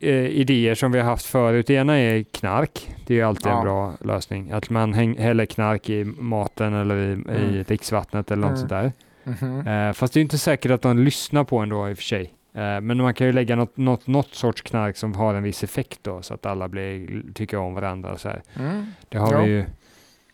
eh, 0.00 0.08
idéer 0.26 0.74
som 0.74 0.92
vi 0.92 0.98
har 0.98 1.06
haft 1.06 1.26
förut. 1.26 1.66
Det 1.66 1.74
ena 1.74 1.98
är 1.98 2.22
knark. 2.22 2.94
Det 3.06 3.14
är 3.14 3.18
ju 3.18 3.22
alltid 3.22 3.46
Ja. 3.46 3.58
en 3.58 3.64
bra 3.64 3.92
lösning. 4.00 4.50
Att 4.50 4.70
man 4.70 4.94
häng, 4.94 5.18
häller 5.18 5.44
knark 5.46 5.90
i 5.90 6.04
maten 6.04 6.74
eller 6.74 6.96
i, 6.96 7.10
i 7.12 7.14
Mm. 7.14 7.62
dricksvattnet 7.64 8.30
eller 8.30 8.42
något 8.48 8.48
Mm. 8.48 8.58
sånt 8.58 8.70
där. 8.70 8.92
Mhm. 9.24 9.66
Eh, 9.66 9.92
fast 9.92 10.14
det 10.14 10.20
är 10.20 10.22
inte 10.22 10.38
säkert 10.38 10.70
att 10.70 10.82
de 10.82 10.98
lyssnar 10.98 11.44
på 11.44 11.58
en 11.58 11.68
då 11.68 11.88
i 11.88 11.92
och 11.92 11.96
för 11.96 12.04
sig. 12.04 12.32
Eh, 12.54 12.80
men 12.80 12.96
man 12.96 13.14
kan 13.14 13.26
ju 13.26 13.32
lägga 13.32 13.56
något, 13.56 13.76
något, 13.76 14.06
något 14.06 14.34
sorts 14.34 14.62
knark 14.62 14.96
som 14.96 15.14
har 15.14 15.34
en 15.34 15.42
viss 15.42 15.64
effekt 15.64 15.98
då, 16.02 16.22
så 16.22 16.34
att 16.34 16.46
alla 16.46 16.68
blir, 16.68 17.22
tycker 17.34 17.56
om 17.56 17.74
varandra. 17.74 18.18
Så 18.18 18.28
här. 18.28 18.42
Mm. 18.54 18.86
Det 19.08 19.18
har 19.18 19.32
Ja. 19.32 19.40
vi 19.42 19.50
ju 19.50 19.64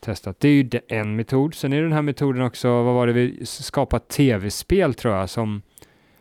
testat. 0.01 0.41
Det 0.41 0.49
är 0.49 0.53
ju 0.53 0.71
en 0.89 1.17
metod. 1.17 1.55
Sen 1.55 1.73
är 1.73 1.83
den 1.83 1.93
här 1.93 2.03
metoden 2.03 2.43
också, 2.43 2.69
vad 2.83 2.95
var 2.95 3.07
det 3.07 3.13
vi 3.13 3.47
skapade 3.47 4.05
tv-spel 4.05 4.95
tror 4.95 5.15
jag, 5.15 5.31
som, 5.31 5.63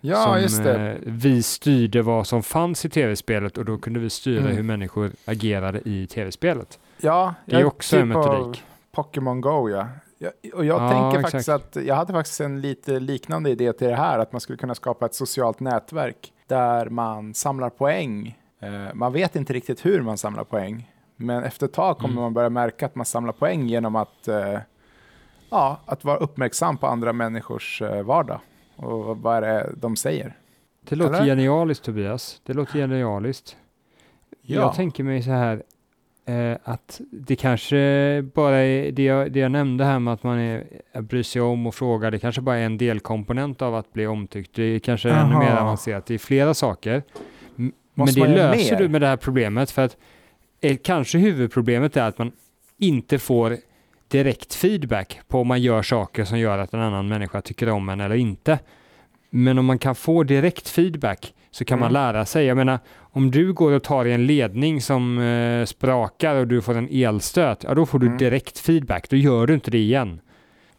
Ja, 0.02 0.48
som 0.50 0.66
eh, 0.68 0.94
vi 1.06 1.44
styrde 1.44 2.02
vad 2.02 2.28
som 2.28 2.44
fanns 2.44 2.86
i 2.86 2.90
tv-spelet 2.90 3.58
och 3.58 3.66
då 3.66 3.78
kunde 3.78 4.00
vi 4.00 4.10
styra 4.10 4.42
Mm. 4.42 4.56
hur 4.56 4.64
människor 4.64 5.12
agerade 5.26 5.82
i 5.86 6.08
tv-spelet. 6.08 6.80
Ja, 7.02 7.34
Det 7.46 7.56
är 7.56 7.66
också 7.66 7.98
en 7.98 8.08
typ 8.08 8.16
av 8.18 8.24
metodik. 8.40 8.64
Pokémon 8.92 9.42
Go, 9.42 9.70
ja. 9.70 9.88
Jag, 10.18 10.32
och 10.54 10.66
jag 10.66 10.82
Ja, 10.82 10.90
tänker 10.92 11.20
exakt. 11.28 11.46
faktiskt 11.46 11.78
att 11.78 11.86
jag 11.86 11.96
hade 11.96 12.14
faktiskt 12.14 12.42
en 12.42 12.62
lite 12.62 13.00
liknande 13.00 13.50
idé 13.50 13.74
till 13.74 13.88
det 13.88 13.96
här, 13.96 14.20
att 14.20 14.32
man 14.32 14.42
skulle 14.42 14.58
kunna 14.58 14.76
skapa 14.76 15.06
ett 15.06 15.14
socialt 15.16 15.60
nätverk 15.60 16.34
där 16.48 16.90
man 16.90 17.34
samlar 17.34 17.70
poäng. 17.70 18.38
Eh, 18.60 18.94
man 18.94 19.14
vet 19.14 19.36
inte 19.36 19.54
riktigt 19.54 19.86
hur 19.86 20.02
man 20.02 20.18
samlar 20.18 20.44
poäng, 20.44 20.92
men 21.16 21.44
efter 21.44 21.66
ett 21.66 21.74
tag 21.74 21.98
kommer 21.98 22.12
Mm. 22.14 22.22
man 22.24 22.34
börja 22.34 22.50
märka 22.50 22.86
att 22.86 22.96
man 22.96 23.06
samlar 23.06 23.34
poäng 23.34 23.68
genom 23.68 23.96
att, 23.96 24.28
eh, 24.28 24.60
ja, 25.50 25.80
att 25.86 26.04
vara 26.04 26.18
uppmärksam 26.18 26.78
på 26.78 26.88
andra 26.88 27.14
människors 27.14 27.82
eh, 27.82 28.04
vardag 28.04 28.40
och 28.76 29.18
vad 29.18 29.38
är 29.38 29.42
det 29.42 29.70
de 29.76 29.96
säger. 29.96 30.38
Det 30.90 30.96
låter 30.96 31.14
Eller? 31.14 31.26
genialiskt 31.26 31.86
Tobias. 31.86 32.42
Det 32.44 32.54
låter 32.54 32.74
genialiskt. 32.80 33.58
Ja. 34.42 34.62
Jag 34.62 34.74
tänker 34.76 35.04
mig 35.04 35.24
så 35.24 35.32
här 35.32 35.64
eh, 36.28 36.58
att 36.64 37.02
det 37.12 37.36
kanske 37.36 37.78
bara 38.36 38.58
är 38.58 38.92
det 38.92 39.04
jag, 39.04 39.32
det 39.32 39.40
jag 39.40 39.52
nämnde 39.52 39.86
här 39.86 40.00
med 40.00 40.14
att 40.14 40.24
man 40.24 40.40
är, 40.40 40.64
bryr 41.02 41.24
sig 41.24 41.42
om 41.42 41.68
och 41.68 41.76
frågar. 41.76 42.12
Det 42.12 42.20
kanske 42.20 42.42
bara 42.42 42.58
är 42.58 42.66
en 42.66 42.78
delkomponent 42.78 43.62
av 43.62 43.76
att 43.76 43.94
bli 43.94 44.08
omtyckt. 44.08 44.56
Det 44.56 44.64
är 44.64 44.80
kanske 44.80 45.10
ännu 45.10 45.32
Jaha. 45.34 45.40
mer 45.40 45.56
avancerat. 45.56 46.06
Det 46.06 46.14
är 46.14 46.18
flera 46.18 46.54
saker. 46.54 46.94
M- 46.96 47.04
Men 47.58 47.72
Måste 47.94 48.20
det 48.22 48.28
löser 48.28 48.76
mer? 48.76 48.82
du 48.84 48.90
med 48.90 49.02
det 49.02 49.08
här 49.08 49.18
problemet 49.18 49.72
för 49.72 49.82
att 49.86 49.98
eh, 50.62 50.78
kanske 50.84 51.18
huvudproblemet 51.18 51.98
är 51.98 52.04
att 52.08 52.18
man 52.18 52.32
inte 52.78 53.20
får 53.20 53.58
direkt 54.08 54.54
feedback 54.54 55.20
på 55.28 55.42
om 55.42 55.48
man 55.48 55.62
gör 55.62 55.82
saker 55.82 56.26
som 56.26 56.40
gör 56.40 56.58
att 56.58 56.74
en 56.74 56.80
annan 56.80 57.08
människa 57.08 57.42
tycker 57.42 57.70
om 57.70 57.90
en 57.90 58.00
eller 58.02 58.16
inte. 58.16 58.60
Men 59.30 59.58
om 59.60 59.66
man 59.66 59.80
kan 59.80 59.96
få 59.96 60.24
direkt 60.24 60.70
feedback 60.70 61.34
så 61.52 61.66
kan 61.66 61.80
man 61.80 61.90
Mm. 61.90 61.94
lära 61.94 62.26
sig. 62.26 62.46
Jag 62.46 62.58
menar, 62.58 62.80
om 63.00 63.32
du 63.32 63.54
går 63.54 63.72
och 63.72 63.84
tar 63.84 64.06
i 64.06 64.12
en 64.14 64.26
ledning 64.26 64.82
som 64.82 65.20
eh, 65.20 65.66
sprakar 65.66 66.36
och 66.36 66.48
du 66.48 66.62
får 66.62 66.78
en 66.78 66.90
elstöt, 66.92 67.64
ja 67.64 67.74
då 67.76 67.86
får 67.86 68.00
du 68.00 68.06
Mm. 68.06 68.18
direkt 68.18 68.60
feedback. 68.60 69.10
Då 69.10 69.16
gör 69.16 69.48
du 69.48 69.54
inte 69.54 69.72
det 69.72 69.78
igen. 69.78 70.20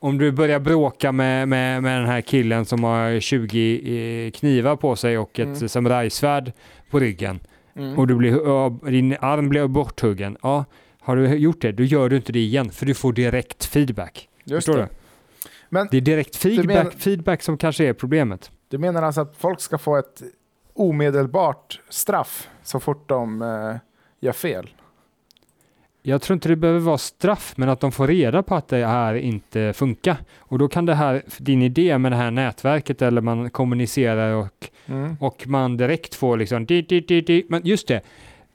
Om 0.00 0.18
du 0.18 0.32
börjar 0.32 0.60
bråka 0.60 1.12
med, 1.12 1.48
med, 1.48 1.82
med 1.82 2.00
den 2.00 2.06
här 2.08 2.20
killen 2.20 2.64
som 2.64 2.84
har 2.84 3.20
20 3.20 4.26
eh, 4.26 4.30
knivar 4.30 4.76
på 4.76 4.96
sig 4.96 5.18
och 5.18 5.38
ett 5.40 5.46
Mm. 5.56 5.68
samurajsvärd 5.68 6.52
på 6.90 6.98
ryggen 7.00 7.40
Mm. 7.76 7.98
och 7.98 8.06
du 8.06 8.14
blir, 8.14 8.90
din 8.90 9.16
arm 9.20 9.48
blir 9.48 9.66
borthuggen. 9.66 10.36
Ja, 10.42 10.64
har 11.00 11.16
du 11.16 11.26
gjort 11.34 11.60
det, 11.62 11.72
då 11.72 11.82
gör 11.82 12.08
du 12.08 12.16
inte 12.16 12.32
det 12.32 12.38
igen 12.38 12.70
för 12.70 12.86
du 12.86 12.94
får 12.94 13.12
direkt 13.12 13.64
feedback. 13.64 14.28
Just 14.44 14.66
Förstår 14.66 14.80
det. 14.82 14.88
du? 14.92 14.94
Men 15.68 15.88
Det 15.90 15.96
är 15.96 16.00
direkt 16.00 16.36
feedback, 16.36 16.66
menar- 16.66 16.90
feedback 16.90 17.42
som 17.42 17.58
kanske 17.58 17.84
är 17.84 17.92
problemet. 17.92 18.50
Du 18.68 18.78
menar 18.78 19.02
alltså 19.02 19.20
att 19.20 19.36
folk 19.36 19.60
ska 19.60 19.78
få 19.78 19.96
ett 19.96 20.22
omedelbart 20.74 21.80
straff 21.88 22.48
så 22.62 22.80
fort 22.80 23.08
de 23.08 23.42
eh, 23.42 23.76
gör 24.20 24.32
fel? 24.32 24.70
Jag 26.02 26.22
tror 26.22 26.34
inte 26.34 26.48
det 26.48 26.56
behöver 26.56 26.80
vara 26.80 26.98
straff, 26.98 27.52
men 27.56 27.68
att 27.68 27.80
de 27.80 27.92
får 27.92 28.06
reda 28.06 28.42
på 28.42 28.54
att 28.54 28.68
det 28.68 28.86
här 28.86 29.14
inte 29.14 29.72
funkar. 29.72 30.16
Och 30.38 30.58
då 30.58 30.68
kan 30.68 30.86
det 30.86 30.94
här, 30.94 31.22
din 31.38 31.62
idé 31.62 31.98
med 31.98 32.12
det 32.12 32.16
här 32.16 32.30
nätverket 32.30 33.02
eller 33.02 33.20
man 33.20 33.50
kommunicerar 33.50 34.32
och, 34.34 34.70
Mm. 34.86 35.16
och 35.20 35.46
man 35.48 35.76
direkt 35.76 36.14
får 36.14 36.36
liksom, 36.36 36.66
di, 36.66 36.82
di, 36.82 37.00
di, 37.00 37.20
di. 37.20 37.46
men 37.48 37.66
just 37.66 37.88
det, 37.88 38.00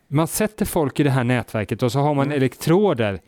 man 0.08 0.28
sätter 0.28 0.66
folk 0.66 1.00
i 1.00 1.04
det 1.04 1.10
här 1.10 1.24
nätverket 1.24 1.84
och 1.84 1.92
så 1.92 2.00
har 2.00 2.14
man 2.14 2.26
Mm. 2.26 2.38
elektroder 2.38 3.20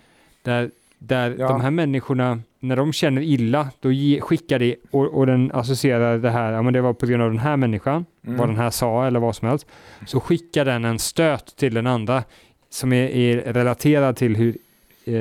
där, 0.42 0.72
där 1.00 1.36
Ja. 1.40 1.48
de 1.48 1.62
här 1.62 1.72
människorna, 1.72 2.40
när 2.68 2.76
de 2.76 2.94
känner 2.94 3.22
illa, 3.22 3.70
då 3.80 3.92
ge, 3.92 4.22
skickar 4.22 4.60
det 4.60 4.76
och, 4.92 5.06
och 5.06 5.26
den 5.26 5.52
associerar 5.54 6.18
det 6.18 6.30
här, 6.30 6.52
ja 6.52 6.62
men 6.62 6.74
det 6.74 6.82
var 6.82 6.94
på 6.94 7.06
grund 7.06 7.24
av 7.24 7.30
den 7.30 7.40
här 7.40 7.58
människan, 7.58 8.06
Mm. 8.26 8.38
vad 8.38 8.50
den 8.50 8.58
här 8.58 8.70
sa 8.70 9.08
eller 9.08 9.20
vad 9.20 9.36
som 9.36 9.48
helst, 9.48 9.68
så 10.06 10.20
skickar 10.20 10.66
den 10.66 10.86
en 10.86 11.00
stöt 11.00 11.56
till 11.56 11.74
den 11.74 11.88
andra 11.88 12.24
som 12.70 12.94
är, 12.94 13.08
är 13.10 13.54
relaterad 13.54 14.16
till 14.16 14.36
hur, 14.36 14.58
eh, 15.06 15.14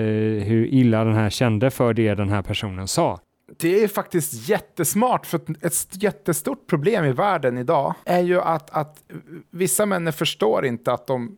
hur 0.45 0.67
illa 0.67 1.05
den 1.05 1.15
här 1.15 1.31
kände 1.31 1.71
för 1.71 1.95
det 1.95 2.15
den 2.15 2.29
här 2.29 2.43
personen 2.43 2.89
sa. 2.89 3.21
Det 3.57 3.85
är 3.85 3.89
faktiskt 3.89 4.49
jättesmart, 4.49 5.27
för 5.27 5.41
ett 5.61 6.03
jättestort 6.03 6.67
problem 6.67 7.05
i 7.05 7.13
världen 7.13 7.59
idag 7.59 7.95
är 8.05 8.21
ju 8.21 8.41
att, 8.41 8.71
att 8.71 9.03
vissa 9.51 9.87
människor 9.87 10.17
förstår 10.19 10.67
inte 10.67 10.93
att, 10.93 11.07
de, 11.07 11.37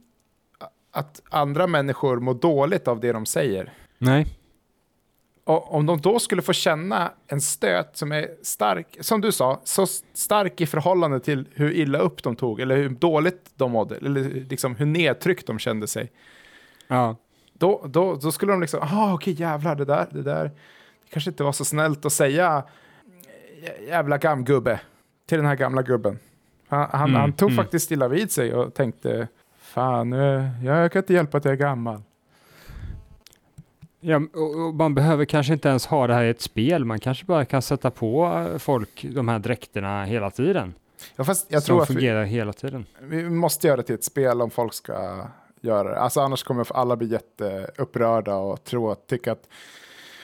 att 0.91 1.23
andra 1.31 1.67
människor 1.67 2.21
mår 2.21 2.35
dåligt 2.35 2.89
av 2.89 3.01
det 3.01 3.13
de 3.13 3.27
säger. 3.27 3.73
Nej. 3.99 4.27
Och 5.47 5.75
om 5.75 5.87
de 5.87 6.01
då 6.01 6.19
skulle 6.19 6.43
få 6.43 6.53
känna 6.53 7.13
en 7.27 7.41
stöt 7.41 7.97
som 7.97 8.13
är 8.13 8.29
stark, 8.43 8.97
som 9.01 9.21
du 9.21 9.33
sa, 9.33 9.61
så 9.65 9.87
stark 10.15 10.61
i 10.61 10.67
förhållande 10.67 11.21
till 11.21 11.49
hur 11.55 11.71
illa 11.73 11.99
upp 11.99 12.23
de 12.23 12.37
tog, 12.37 12.61
eller 12.61 12.77
hur 12.77 12.89
dåligt 12.89 13.51
de 13.55 13.73
mådde, 13.73 13.97
eller 13.97 14.25
liksom 14.49 14.77
hur 14.77 14.87
nedtryckt 14.87 15.47
de 15.47 15.59
kände 15.59 15.87
sig, 15.87 16.13
Ja. 16.89 17.17
då, 17.53 17.87
då, 17.89 18.15
då 18.15 18.33
skulle 18.33 18.53
de 18.53 18.61
liksom, 18.61 18.81
ah 18.83 19.15
okej 19.15 19.33
jävlar, 19.41 19.75
det 19.75 19.85
där, 19.85 20.07
det 20.11 20.23
där, 20.23 20.45
det 20.45 21.11
kanske 21.11 21.31
inte 21.31 21.45
var 21.45 21.53
så 21.53 21.65
snällt 21.65 22.05
att 22.07 22.13
säga 22.13 22.63
"Jä- 23.63 23.89
jävla 23.89 24.19
gamgubbe 24.19 24.81
till 25.27 25.39
den 25.39 25.47
här 25.47 25.57
gamla 25.57 25.83
gubben. 25.83 26.19
Han, 26.69 26.89
han, 26.93 27.09
Mm, 27.09 27.21
han 27.21 27.33
tog 27.33 27.51
mm. 27.51 27.65
faktiskt 27.65 27.91
illa 27.91 28.09
vid 28.09 28.31
sig 28.31 28.55
och 28.55 28.75
tänkte, 28.75 29.29
fan, 29.59 30.13
jag 30.65 30.93
kan 30.93 31.03
inte 31.03 31.15
hjälpa 31.15 31.39
att 31.39 31.45
jag 31.45 31.53
är 31.53 31.59
gammal. 31.59 32.03
Ja, 34.01 34.17
och, 34.17 34.75
man 34.75 34.95
behöver 34.95 35.25
kanske 35.25 35.53
inte 35.53 35.69
ens 35.69 35.87
ha 35.87 36.07
det 36.07 36.15
här 36.15 36.25
i 36.25 36.31
ett 36.31 36.41
spel, 36.41 36.85
man 36.85 37.01
kanske 37.01 37.25
bara 37.25 37.45
kan 37.45 37.63
sätta 37.63 37.91
på 37.91 38.27
eh, 38.53 38.59
folk 38.59 39.07
de 39.15 39.29
här 39.29 39.39
dräkterna 39.39 40.05
hela 40.05 40.31
tiden. 40.31 40.75
Ja, 41.17 41.25
fast 41.25 41.47
jag 41.49 41.63
som 41.63 41.67
tror 41.67 41.83
att 41.83 41.91
vi, 41.91 41.95
fungerar 41.95 42.25
hela 42.25 42.53
tiden. 42.53 42.87
vi 43.01 43.31
måste 43.31 43.67
göra 43.67 43.77
det 43.77 43.83
till 43.83 43.95
ett 43.95 44.05
spel 44.05 44.43
om 44.43 44.51
folk 44.51 44.75
ska 44.75 45.27
göra 45.61 45.91
det. 45.91 45.99
Alltså 45.99 46.21
annars 46.21 46.43
kommer 46.43 46.77
alla 46.77 46.97
bli 46.97 47.07
jätteupprörda 47.07 48.35
och 48.35 48.65
tro 48.65 48.91
att, 48.91 49.07
tycka 49.07 49.33
att, 49.33 49.49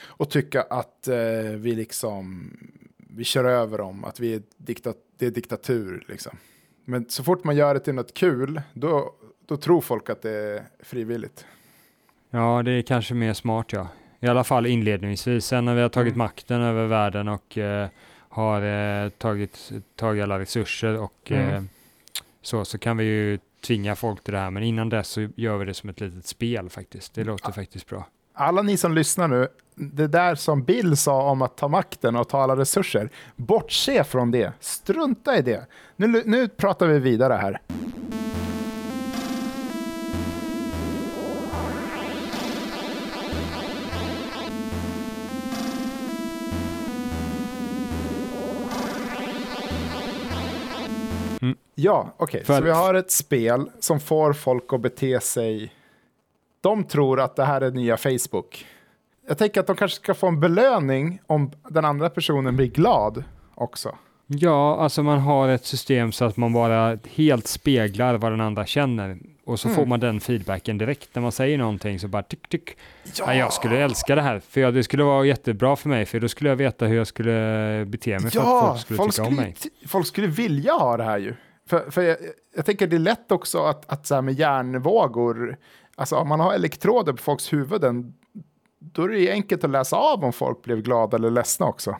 och 0.06 0.30
tycka 0.30 0.62
att 0.62 1.08
eh, 1.08 1.16
vi 1.56 1.74
liksom, 1.74 2.50
vi 2.96 3.24
kör 3.24 3.44
över 3.44 3.78
dem, 3.78 4.04
att 4.04 4.20
vi 4.20 4.34
är 4.34 4.42
diktat, 4.56 4.96
det 5.18 5.26
är 5.26 5.30
diktatur 5.30 6.04
liksom. 6.08 6.36
Men 6.84 7.08
så 7.08 7.24
fort 7.24 7.44
man 7.44 7.56
gör 7.56 7.74
det 7.74 7.80
till 7.80 7.94
något 7.94 8.14
kul, 8.14 8.60
då, 8.72 9.14
då 9.46 9.56
tror 9.56 9.80
folk 9.80 10.10
att 10.10 10.22
det 10.22 10.30
är 10.30 10.62
frivilligt. 10.80 11.46
Ja, 12.34 12.62
det 12.62 12.70
är 12.70 12.82
kanske 12.82 13.14
mer 13.14 13.32
smart 13.32 13.72
ja. 13.72 13.88
I 14.20 14.26
alla 14.26 14.44
fall 14.44 14.66
inledningsvis. 14.66 15.46
Sen 15.46 15.64
när 15.64 15.74
vi 15.74 15.82
har 15.82 15.88
tagit 15.88 16.14
Mm. 16.14 16.18
makten 16.18 16.60
över 16.60 16.86
världen 16.86 17.28
och 17.28 17.58
eh, 17.58 17.88
har 18.28 18.62
eh, 18.62 19.08
tagit, 19.08 19.72
tagit 19.96 20.22
alla 20.22 20.38
resurser 20.38 20.98
och 21.00 21.30
Mm. 21.30 21.54
eh, 21.54 21.62
så, 22.42 22.64
så 22.64 22.78
kan 22.78 22.96
vi 22.96 23.04
ju 23.04 23.38
tvinga 23.66 23.96
folk 23.96 24.24
till 24.24 24.32
det 24.34 24.40
här, 24.40 24.50
men 24.50 24.62
innan 24.62 24.88
dess 24.88 25.08
så 25.08 25.28
gör 25.36 25.56
vi 25.56 25.64
det 25.64 25.74
som 25.74 25.90
ett 25.90 26.00
litet 26.00 26.26
spel 26.26 26.68
faktiskt. 26.70 27.14
Det 27.14 27.24
låter 27.24 27.52
faktiskt 27.52 27.86
bra. 27.88 28.06
Alla 28.34 28.62
ni 28.62 28.76
som 28.76 28.94
lyssnar 28.94 29.28
nu, 29.28 29.48
det 29.74 30.06
där 30.06 30.34
som 30.34 30.62
Bill 30.64 30.96
sa 30.96 31.22
om 31.30 31.42
att 31.42 31.56
ta 31.56 31.68
makten 31.68 32.16
och 32.16 32.28
ta 32.28 32.42
alla 32.42 32.56
resurser, 32.56 33.08
bortse 33.36 34.04
från 34.04 34.30
det. 34.30 34.52
Strunta 34.60 35.38
i 35.38 35.42
det. 35.42 35.66
Nu, 35.96 36.22
nu 36.26 36.48
pratar 36.48 36.86
vi 36.86 36.98
vidare 36.98 37.34
här. 37.34 37.60
Ja, 51.74 52.14
okej. 52.16 52.44
För- 52.44 52.56
Så 52.58 52.62
vi 52.64 52.70
har 52.70 52.94
ett 52.94 53.10
spel 53.10 53.70
som 53.80 54.00
får 54.00 54.32
folk 54.32 54.72
att 54.72 54.80
bete 54.80 55.20
sig... 55.20 55.72
De 56.60 56.84
tror 56.84 57.20
att 57.20 57.36
det 57.36 57.44
här 57.44 57.60
är 57.60 57.70
nya 57.70 57.96
Facebook. 57.96 58.66
Jag 59.28 59.38
tänker 59.38 59.60
att 59.60 59.66
de 59.66 59.76
kanske 59.76 59.96
ska 59.96 60.14
få 60.14 60.26
en 60.26 60.40
belöning 60.40 61.20
om 61.26 61.50
den 61.68 61.84
andra 61.84 62.10
personen 62.10 62.56
blir 62.56 62.66
glad 62.66 63.24
också. 63.54 63.94
Ja, 64.26 64.76
alltså 64.80 65.02
man 65.02 65.18
har 65.18 65.48
ett 65.48 65.64
system 65.64 66.12
så 66.12 66.24
att 66.24 66.36
man 66.36 66.52
bara 66.52 66.98
helt 67.14 67.46
speglar 67.46 68.14
vad 68.14 68.32
den 68.32 68.40
andra 68.40 68.66
känner. 68.66 69.18
Och 69.44 69.60
så 69.60 69.68
Mm. 69.68 69.76
får 69.76 69.86
man 69.86 70.00
den 70.00 70.20
feedbacken 70.20 70.78
direkt. 70.78 71.08
När 71.14 71.22
man 71.22 71.32
säger 71.32 71.58
någonting 71.58 71.98
så 71.98 72.08
bara 72.08 72.22
tyck 72.22 72.48
tyck. 72.48 72.76
Ja. 73.18 73.34
jag 73.34 73.52
skulle 73.52 73.78
älska 73.78 74.14
det 74.14 74.22
här. 74.22 74.40
För 74.48 74.60
jag, 74.60 74.74
det 74.74 74.82
skulle 74.82 75.04
vara 75.04 75.24
jättebra 75.24 75.76
för 75.76 75.88
mig. 75.88 76.06
För 76.06 76.20
då 76.20 76.28
skulle 76.28 76.50
jag 76.50 76.56
veta 76.56 76.86
hur 76.86 76.96
jag 76.96 77.06
skulle 77.06 77.84
bete 77.88 78.10
mig 78.10 78.20
för 78.20 78.26
att 78.26 78.34
Ja, 78.34 78.68
folk 78.68 78.80
skulle 78.80 78.96
folk 78.96 79.12
tycka 79.14 79.22
om 79.22 79.26
skulle, 79.34 79.40
mig. 79.46 79.54
folk 79.86 80.06
skulle 80.06 80.26
vilja 80.26 80.72
ha 80.72 80.96
det 80.96 81.04
här 81.04 81.18
ju. 81.18 81.34
För, 81.66 81.90
för 81.90 82.02
jag, 82.02 82.16
jag 82.56 82.66
tänker 82.66 82.86
det 82.86 82.96
är 82.96 83.00
lätt 83.00 83.32
också 83.32 83.64
att, 83.64 83.92
att 83.92 84.06
så 84.06 84.14
här 84.14 84.22
med 84.22 84.34
hjärnvågor, 84.34 85.56
alltså 85.94 86.16
om 86.16 86.28
man 86.28 86.40
har 86.40 86.54
elektroder 86.54 87.12
på 87.12 87.22
folks 87.22 87.52
huvuden, 87.52 88.14
då 88.78 89.04
är 89.04 89.08
det 89.08 89.18
ju 89.18 89.30
enkelt 89.30 89.64
att 89.64 89.70
läsa 89.70 89.96
av 89.96 90.24
om 90.24 90.32
folk 90.32 90.62
blev 90.62 90.82
glada 90.82 91.16
eller 91.16 91.30
ledsna 91.30 91.66
också. 91.66 91.96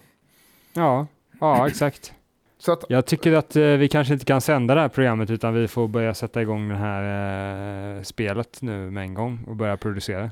Ja, 0.72 1.06
ja 1.40 1.66
exakt. 1.68 2.12
Så 2.58 2.72
att, 2.72 2.84
Jag 2.88 3.06
tycker 3.06 3.32
att 3.32 3.56
eh, 3.56 3.62
vi 3.62 3.88
kanske 3.88 4.12
inte 4.14 4.26
kan 4.26 4.40
sända 4.40 4.74
det 4.74 4.80
här 4.80 4.88
programmet 4.88 5.30
utan 5.30 5.54
vi 5.54 5.68
får 5.68 5.88
börja 5.88 6.14
sätta 6.14 6.42
igång 6.42 6.68
det 6.68 6.74
här 6.74 7.96
eh, 7.96 8.02
spelet 8.02 8.62
nu 8.62 8.90
med 8.90 9.02
en 9.02 9.14
gång 9.14 9.44
och 9.46 9.56
börja 9.56 9.76
producera. 9.76 10.30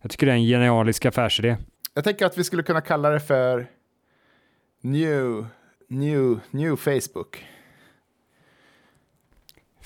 Jag 0.00 0.10
tycker 0.10 0.26
det 0.26 0.32
är 0.32 0.36
en 0.36 0.42
genialisk 0.42 1.04
affärsidé. 1.04 1.56
jag 1.94 2.04
tänker 2.04 2.26
att 2.26 2.38
vi 2.38 2.44
skulle 2.44 2.62
kunna 2.62 2.80
kalla 2.80 3.10
det 3.10 3.20
för 3.20 3.66
New, 4.80 5.46
new, 5.88 6.40
new 6.50 6.76
Facebook. 6.76 7.44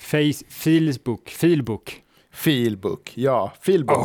Face, 0.01 0.45
Feelbook, 0.49 1.29
Feelbook. 1.29 2.03
Feelbook, 2.31 3.11
ja, 3.17 3.53
Feelbook. 3.61 3.97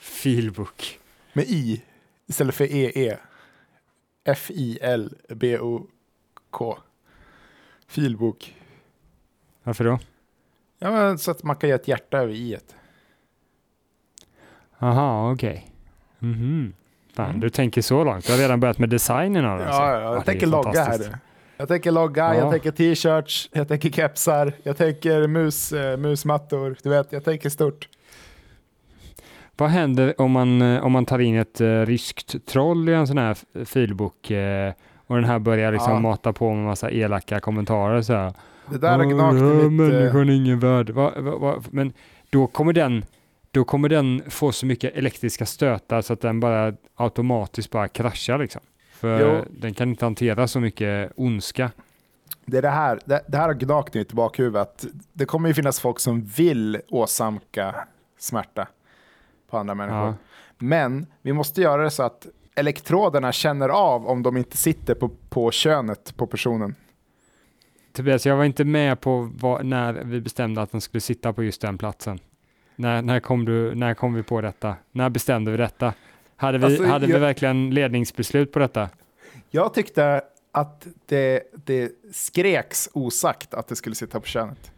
Feelbook. 0.00 0.98
Med 1.32 1.44
i 1.44 1.82
istället 2.26 2.54
för 2.54 2.64
EE. 2.64 3.18
F-I-L-B-O-K. 5.34 6.78
Feelbook. 7.88 8.54
Varför 9.62 9.84
då? 9.84 9.98
Ja, 10.78 10.90
men 10.90 11.18
så 11.18 11.30
att 11.30 11.42
man 11.42 11.56
kan 11.56 11.68
göra 11.70 11.80
ett 11.80 11.88
hjärta 11.88 12.18
över 12.18 12.32
i 12.32 12.54
ett. 12.54 12.74
Aha, 14.78 15.32
okej. 15.32 15.70
Mhm. 16.18 16.72
Fan, 17.14 17.28
Mm. 17.28 17.40
du 17.40 17.50
tänker 17.50 17.82
så 17.82 18.04
långt. 18.04 18.26
Du 18.26 18.32
har 18.32 18.38
redan 18.38 18.60
börjat 18.60 18.78
med 18.78 18.88
designen 18.88 19.44
av 19.44 19.60
alltså. 19.60 19.74
Ja, 19.74 19.92
ja, 19.92 20.00
jag 20.00 20.16
är 20.16 20.20
tänker 20.20 20.46
logga 20.46 20.84
här. 20.84 21.18
Jag 21.56 21.68
tänker 21.68 21.90
logga, 21.92 22.22
Ja. 22.34 22.40
jag 22.40 22.50
tänker 22.50 22.70
t-shirts, 22.70 23.48
jag 23.52 23.68
tänker 23.68 23.90
kepsar, 23.90 24.52
jag 24.62 24.76
tänker 24.76 25.26
mus, 25.26 25.72
eh, 25.72 25.96
musmattor. 25.96 26.76
Du 26.82 26.88
vet, 26.90 27.12
jag 27.12 27.24
tänker 27.24 27.48
stort. 27.50 27.88
Vad 29.56 29.70
händer 29.70 30.20
om 30.20 30.30
man, 30.30 30.62
eh, 30.62 30.84
om 30.84 30.92
man 30.92 31.06
tar 31.06 31.18
in 31.18 31.36
ett 31.38 31.60
uh, 31.60 31.86
ryskt 31.86 32.46
troll 32.46 32.88
i 32.88 32.92
en 32.92 33.06
sån 33.06 33.18
här 33.18 33.64
filbok 33.64 34.30
eh, 34.30 34.72
och 35.06 35.16
den 35.16 35.24
här 35.24 35.38
börjar 35.38 35.72
liksom 35.72 35.92
Ja. 35.92 35.98
mata 36.00 36.32
på 36.32 36.54
med 36.54 36.64
massa 36.64 36.90
elaka 36.90 37.40
kommentarer 37.40 38.02
så 38.02 38.12
här. 38.12 38.32
Det 38.70 38.78
där 38.78 38.90
har 38.98 39.04
"Åh, 39.04 39.10
gnagt 39.12 39.34
i 39.64 39.68
mitt... 39.70 39.92
eh, 39.92 39.98
Människan 39.98 40.28
är 40.28 40.34
ingen 40.34 40.58
värd. 40.60 40.90
Va, 40.90 41.12
va, 41.16 41.36
va? 41.38 41.62
Men 41.70 41.92
då 42.30 42.46
kommer 42.46 42.72
den 42.72 43.04
då 43.50 43.64
kommer 43.64 43.88
den 43.88 44.22
få 44.28 44.52
så 44.52 44.66
mycket 44.66 44.96
elektriska 44.96 45.46
stötar 45.46 46.02
så 46.02 46.12
att 46.12 46.20
den 46.20 46.40
bara 46.40 46.72
automatiskt 46.96 47.70
bara 47.70 47.88
kraschar 47.88 48.38
liksom. 48.38 48.62
För 49.04 49.36
Jo. 49.36 49.44
den 49.50 49.74
kan 49.74 49.88
inte 49.88 50.04
hantera 50.04 50.48
så 50.48 50.60
mycket 50.60 51.12
ondska. 51.16 51.70
Det, 52.46 52.58
är 52.58 52.62
det, 52.62 52.68
här, 52.68 53.00
det, 53.04 53.20
det 53.26 53.36
här 53.36 53.46
har 53.46 53.54
gnagt 53.54 53.96
i 53.96 53.98
mitt 53.98 54.12
bakhuvud. 54.12 54.56
Att 54.56 54.86
det 55.12 55.24
kommer 55.24 55.48
ju 55.48 55.54
finnas 55.54 55.80
folk 55.80 56.00
som 56.00 56.24
vill 56.24 56.80
åsamka 56.88 57.74
smärta 58.18 58.68
på 59.50 59.58
andra 59.58 59.74
människor. 59.74 60.06
Ja. 60.06 60.14
Men 60.58 61.06
vi 61.22 61.32
måste 61.32 61.62
göra 61.62 61.82
det 61.82 61.90
så 61.90 62.02
att 62.02 62.26
elektroderna 62.54 63.32
känner 63.32 63.68
av 63.68 64.06
om 64.06 64.22
de 64.22 64.36
inte 64.36 64.56
sitter 64.56 64.94
på, 64.94 65.10
på 65.28 65.50
könet 65.50 66.16
på 66.16 66.26
personen. 66.26 66.74
Tobias, 67.92 68.26
jag 68.26 68.36
var 68.36 68.44
inte 68.44 68.64
med 68.64 69.00
på 69.00 69.30
vad, 69.34 69.66
när 69.66 69.92
vi 69.92 70.20
bestämde 70.20 70.62
att 70.62 70.72
den 70.72 70.80
skulle 70.80 71.00
sitta 71.00 71.32
på 71.32 71.42
just 71.42 71.60
den 71.60 71.78
platsen. 71.78 72.18
När, 72.76 73.02
när, 73.02 73.20
kom 73.20 73.44
du, 73.44 73.74
när 73.74 73.94
kom 73.94 74.14
vi 74.14 74.22
på 74.22 74.40
detta? 74.40 74.76
När 74.92 75.10
bestämde 75.10 75.50
vi 75.50 75.56
detta? 75.56 75.92
Hade 76.44 76.58
vi, 76.58 76.64
Alltså, 76.64 76.84
hade 76.84 77.06
vi 77.06 77.12
jag- 77.12 77.20
verkligen 77.20 77.70
ledningsbeslut 77.70 78.52
på 78.52 78.58
detta? 78.58 78.88
Jag 79.50 79.74
tyckte 79.74 80.22
att 80.52 80.86
det, 81.06 81.42
det 81.64 81.92
skreks 82.12 82.88
osagt 82.92 83.54
att 83.54 83.68
det 83.68 83.76
skulle 83.76 83.94
sitta 83.94 84.20
på 84.20 84.26
könet. 84.26 84.70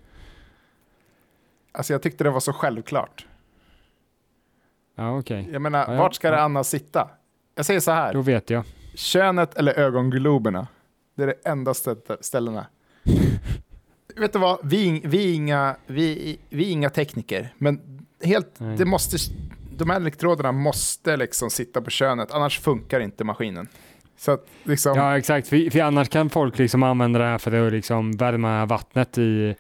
Alltså 1.73 1.93
jag 1.93 2.03
tyckte 2.03 2.25
det 2.25 2.31
var 2.31 2.41
så 2.41 2.53
självklart. 2.53 3.27
Ja, 4.95 5.19
okej. 5.19 5.49
Jag 5.53 5.63
menar, 5.63 5.93
Ja, 5.93 5.99
vart 5.99 6.15
ska 6.15 6.31
det 6.31 6.37
Ja. 6.37 6.43
annars 6.43 6.67
sitta? 6.67 7.09
Jag 7.55 7.67
säger 7.67 7.81
så 7.81 7.91
här, 7.91 8.13
Då 8.13 8.21
vet 8.23 8.51
jag. 8.51 8.65
könet 8.95 9.55
eller 9.55 9.79
ögongloberna. 9.79 10.67
Det 11.15 11.23
är 11.23 11.27
det 11.27 11.35
enda 11.45 11.73
stä- 11.73 12.17
ställena. 12.21 12.67
Vet 14.17 14.33
du 14.33 14.39
vad, 14.39 14.59
vi, 14.63 15.01
vi, 15.05 15.35
inga, 15.35 15.77
vi, 15.87 16.39
vi 16.49 16.65
inga 16.71 16.91
tekniker, 16.91 17.55
men 17.59 18.01
helt, 18.23 18.61
Nej. 18.61 18.77
det 18.77 18.85
måste, 18.85 19.17
de 19.77 19.91
här 19.91 20.01
elektroderna 20.01 20.53
måste 20.53 21.17
liksom 21.17 21.51
sitta 21.51 21.83
på 21.83 21.91
könet, 21.91 22.33
annars 22.33 22.61
funkar 22.61 23.01
inte 23.01 23.25
maskinen. 23.25 23.69
Så 24.19 24.31
att 24.33 24.47
liksom, 24.63 24.97
Ja, 24.97 25.19
exakt. 25.19 25.49
För, 25.49 25.71
för 25.71 25.81
annars 25.81 26.09
kan 26.09 26.31
folk 26.31 26.59
liksom 26.59 26.83
använda 26.83 27.19
det 27.19 27.25
här 27.25 27.39
för 27.39 27.67
att 27.67 27.73
liksom 27.73 28.13
värma 28.13 28.67
vattnet 28.67 29.19
i, 29.19 29.57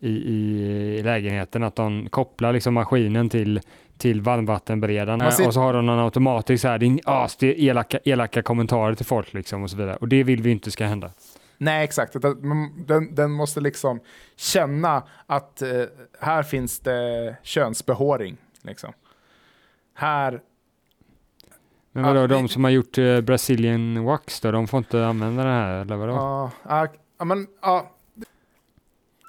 i, 0.00 0.10
i 0.10 1.02
lägenheten. 1.02 1.62
Att 1.62 1.76
de 1.76 2.08
kopplar 2.08 2.52
liksom 2.52 2.74
maskinen 2.74 3.28
till, 3.28 3.60
till 3.98 4.20
varmvattenberedaren 4.20 5.18
Man 5.18 5.32
ser- 5.32 5.46
och 5.46 5.54
så 5.54 5.60
har 5.60 5.72
de 5.72 5.86
någon 5.86 5.98
automatisk 5.98 6.62
så 6.62 6.68
här, 6.68 6.78
din 6.78 7.00
as, 7.04 7.36
det 7.36 7.62
elaka, 7.62 7.98
elaka 8.04 8.42
kommentarer 8.42 8.94
till 8.94 9.06
folk 9.06 9.32
liksom 9.32 9.62
och 9.62 9.70
så 9.70 9.76
vidare. 9.76 9.96
Och 9.96 10.08
det 10.08 10.22
vill 10.22 10.42
vi 10.42 10.50
inte 10.50 10.70
ska 10.70 10.84
hända. 10.84 11.10
Nej, 11.58 11.84
exakt. 11.84 12.16
Den, 12.86 13.14
den 13.14 13.30
måste 13.30 13.60
liksom 13.60 14.00
känna 14.36 15.02
att 15.26 15.62
eh, 15.62 15.68
här 16.20 16.42
finns 16.42 16.80
det 16.80 17.36
könsbehåring. 17.42 18.36
Liksom. 18.62 18.92
Här, 20.00 20.42
Men 21.92 22.04
vadå, 22.04 22.26
de 22.26 22.48
som 22.48 22.64
har 22.64 22.70
gjort 22.70 22.98
eh, 22.98 23.20
Brazilian 23.20 24.04
Wax 24.04 24.40
då, 24.40 24.50
de 24.50 24.68
får 24.68 24.78
inte 24.78 25.06
använda 25.06 25.44
det 25.44 25.50
här 25.50 25.80
eller 25.80 25.96
vadå? 25.96 26.12
ja, 26.12 26.88
ja, 27.18 27.24
men, 27.24 27.46
ja. 27.62 27.90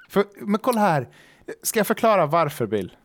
För, 0.09 0.25
men 0.35 0.59
kolla 0.59 0.81
här, 0.81 1.07
ska 1.63 1.79
jag 1.79 1.87
förklara 1.87 2.25
varför 2.25 2.65
Bill? 2.67 2.95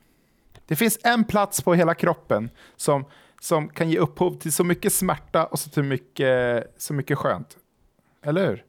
Det 0.66 0.76
finns 0.76 0.98
en 1.02 1.24
plats 1.24 1.62
på 1.62 1.74
hela 1.74 1.94
kroppen 1.94 2.50
som, 2.76 3.04
som 3.40 3.68
kan 3.68 3.90
ge 3.90 3.98
upphov 3.98 4.38
till 4.38 4.52
så 4.52 4.64
mycket 4.64 4.92
smärta 4.92 5.46
och 5.46 5.58
så, 5.58 5.70
till 5.70 5.82
mycket, 5.82 6.74
så 6.76 6.94
mycket 6.94 7.18
skönt. 7.18 7.56
Eller 8.22 8.48
hur? 8.48 8.64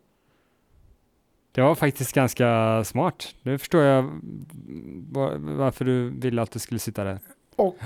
Det 1.52 1.62
var 1.62 1.76
faktiskt 1.76 2.14
ganska 2.14 2.84
smart. 2.84 3.36
Nu 3.42 3.58
förstår 3.58 3.84
jag 3.84 4.04
var, 5.12 5.36
varför 5.38 5.86
du 5.86 6.10
ville 6.10 6.42
att 6.42 6.52
det 6.52 6.60
skulle 6.60 6.80
sitta 6.80 7.04
där. 7.04 7.20
Och, 7.56 7.78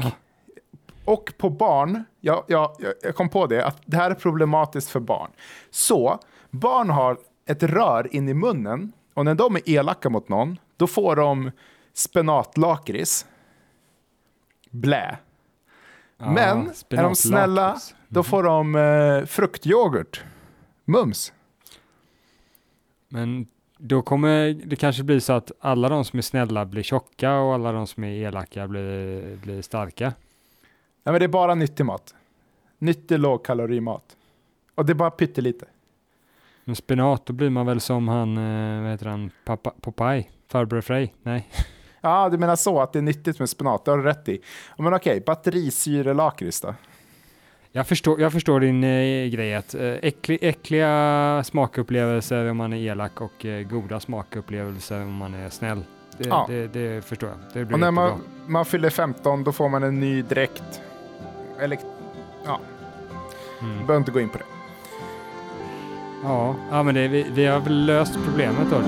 och 1.06 1.34
på 1.38 1.50
barn, 1.50 2.04
jag, 2.20 2.44
jag, 2.48 2.76
jag 3.02 3.16
kom 3.16 3.30
på 3.30 3.48
det, 3.48 3.66
att 3.66 3.82
det 3.86 3.98
här 3.98 4.12
är 4.12 4.16
problematiskt 4.16 4.90
för 4.90 5.00
barn. 5.00 5.32
Så, 5.70 6.20
barn 6.50 6.90
har 6.90 7.18
ett 7.46 7.64
rör 7.64 8.16
in 8.16 8.30
i 8.30 8.34
munnen 8.34 8.92
och 9.14 9.26
när 9.26 9.36
de 9.36 9.56
är 9.56 9.70
elaka 9.70 10.10
mot 10.10 10.30
någon, 10.30 10.60
då 10.78 10.88
får 10.88 11.16
de 11.16 11.52
spenatlakrits. 11.94 13.26
Blä. 14.70 15.18
Men 16.18 16.72
är 16.90 17.04
de 17.04 17.16
snälla, 17.16 17.78
då 18.08 18.24
får 18.24 18.44
de 18.44 18.76
eh, 18.76 19.26
fruktyoghurt. 19.26 20.24
Mums. 20.86 21.34
Men 23.10 23.48
då 23.78 24.02
kommer 24.02 24.54
det 24.54 24.76
kanske 24.76 25.04
bli 25.04 25.22
så 25.22 25.34
att 25.34 25.52
alla 25.60 25.90
de 25.90 26.06
som 26.06 26.18
är 26.18 26.22
snälla 26.22 26.66
blir 26.66 26.84
tjocka 26.84 27.34
och 27.34 27.54
alla 27.54 27.72
de 27.72 27.88
som 27.88 28.04
är 28.04 28.28
elaka 28.28 28.68
blir, 28.68 29.36
blir 29.36 29.62
starka. 29.62 30.14
Nej, 31.04 31.14
men 31.14 31.20
det 31.20 31.26
är 31.26 31.28
bara 31.28 31.56
nyttig 31.56 31.86
mat. 31.86 32.16
Nyttig 32.78 33.20
lågkalorimat. 33.20 34.18
Och 34.76 34.86
det 34.86 34.94
är 34.94 34.96
bara 34.96 35.12
pyttelite. 35.12 35.66
Men 36.64 36.76
spenat, 36.76 37.26
då 37.26 37.34
blir 37.34 37.50
man 37.50 37.66
väl 37.66 37.80
som 37.80 38.08
han, 38.08 38.38
eh, 38.38 38.82
vad 38.82 38.92
heter 38.92 39.06
han, 39.06 39.32
Papa, 39.46 39.74
Popeye? 39.82 40.26
Farbror 40.48 40.82
Frej? 40.82 41.14
Nej. 41.24 41.50
Ja, 42.04 42.30
du 42.30 42.38
menar 42.38 42.56
så 42.56 42.82
att 42.82 42.94
det 42.94 43.00
är 43.00 43.04
nyttigt 43.04 43.40
med 43.40 43.50
spenat, 43.50 43.86
det 43.86 43.92
har 43.92 43.98
du 43.98 44.04
rätt 44.04 44.30
i. 44.30 44.42
Men 44.78 44.94
okej, 44.94 45.24
batterisyrelakrits 45.26 46.62
då? 46.62 46.76
Jag 47.72 47.88
förstår, 47.88 48.22
jag 48.22 48.32
förstår 48.32 48.60
din 48.60 48.84
eh, 48.84 49.28
grej 49.30 49.56
att 49.56 49.74
eh, 49.76 49.82
äckli, 49.82 50.38
äckliga 50.42 51.44
smakupplevelser 51.46 52.50
om 52.50 52.58
man 52.58 52.74
är 52.74 52.78
elak 52.78 53.22
och 53.22 53.46
eh, 53.46 53.68
goda 53.68 54.00
smakupplevelser 54.00 55.02
om 55.02 55.14
man 55.14 55.34
är 55.34 55.50
snäll. 55.50 55.84
Det, 56.18 56.28
Ja. 56.28 56.46
det, 56.50 56.68
det 56.68 57.06
förstår 57.06 57.30
jag. 57.30 57.38
Det 57.54 57.66
blir 57.66 57.74
Och 57.74 57.80
när 57.80 57.92
man, 57.92 58.22
man 58.48 58.66
fyller 58.66 58.90
15 58.90 59.44
då 59.44 59.52
får 59.52 59.70
man 59.70 59.84
en 59.84 60.00
ny 60.00 60.22
dräkt. 60.22 60.82
Eller, 61.62 61.80
ja, 62.46 62.60
Mm. 63.62 63.76
behöver 63.78 63.98
inte 63.98 64.12
gå 64.12 64.20
in 64.20 64.30
på 64.30 64.38
det. 64.38 64.44
Ja, 66.24 66.56
ja, 66.72 66.84
men 66.84 66.96
det, 66.96 67.08
vi, 67.08 67.26
vi 67.34 67.46
har 67.46 67.60
väl 67.60 67.86
löst 67.86 68.14
problemet 68.26 68.68
då. 68.72 68.82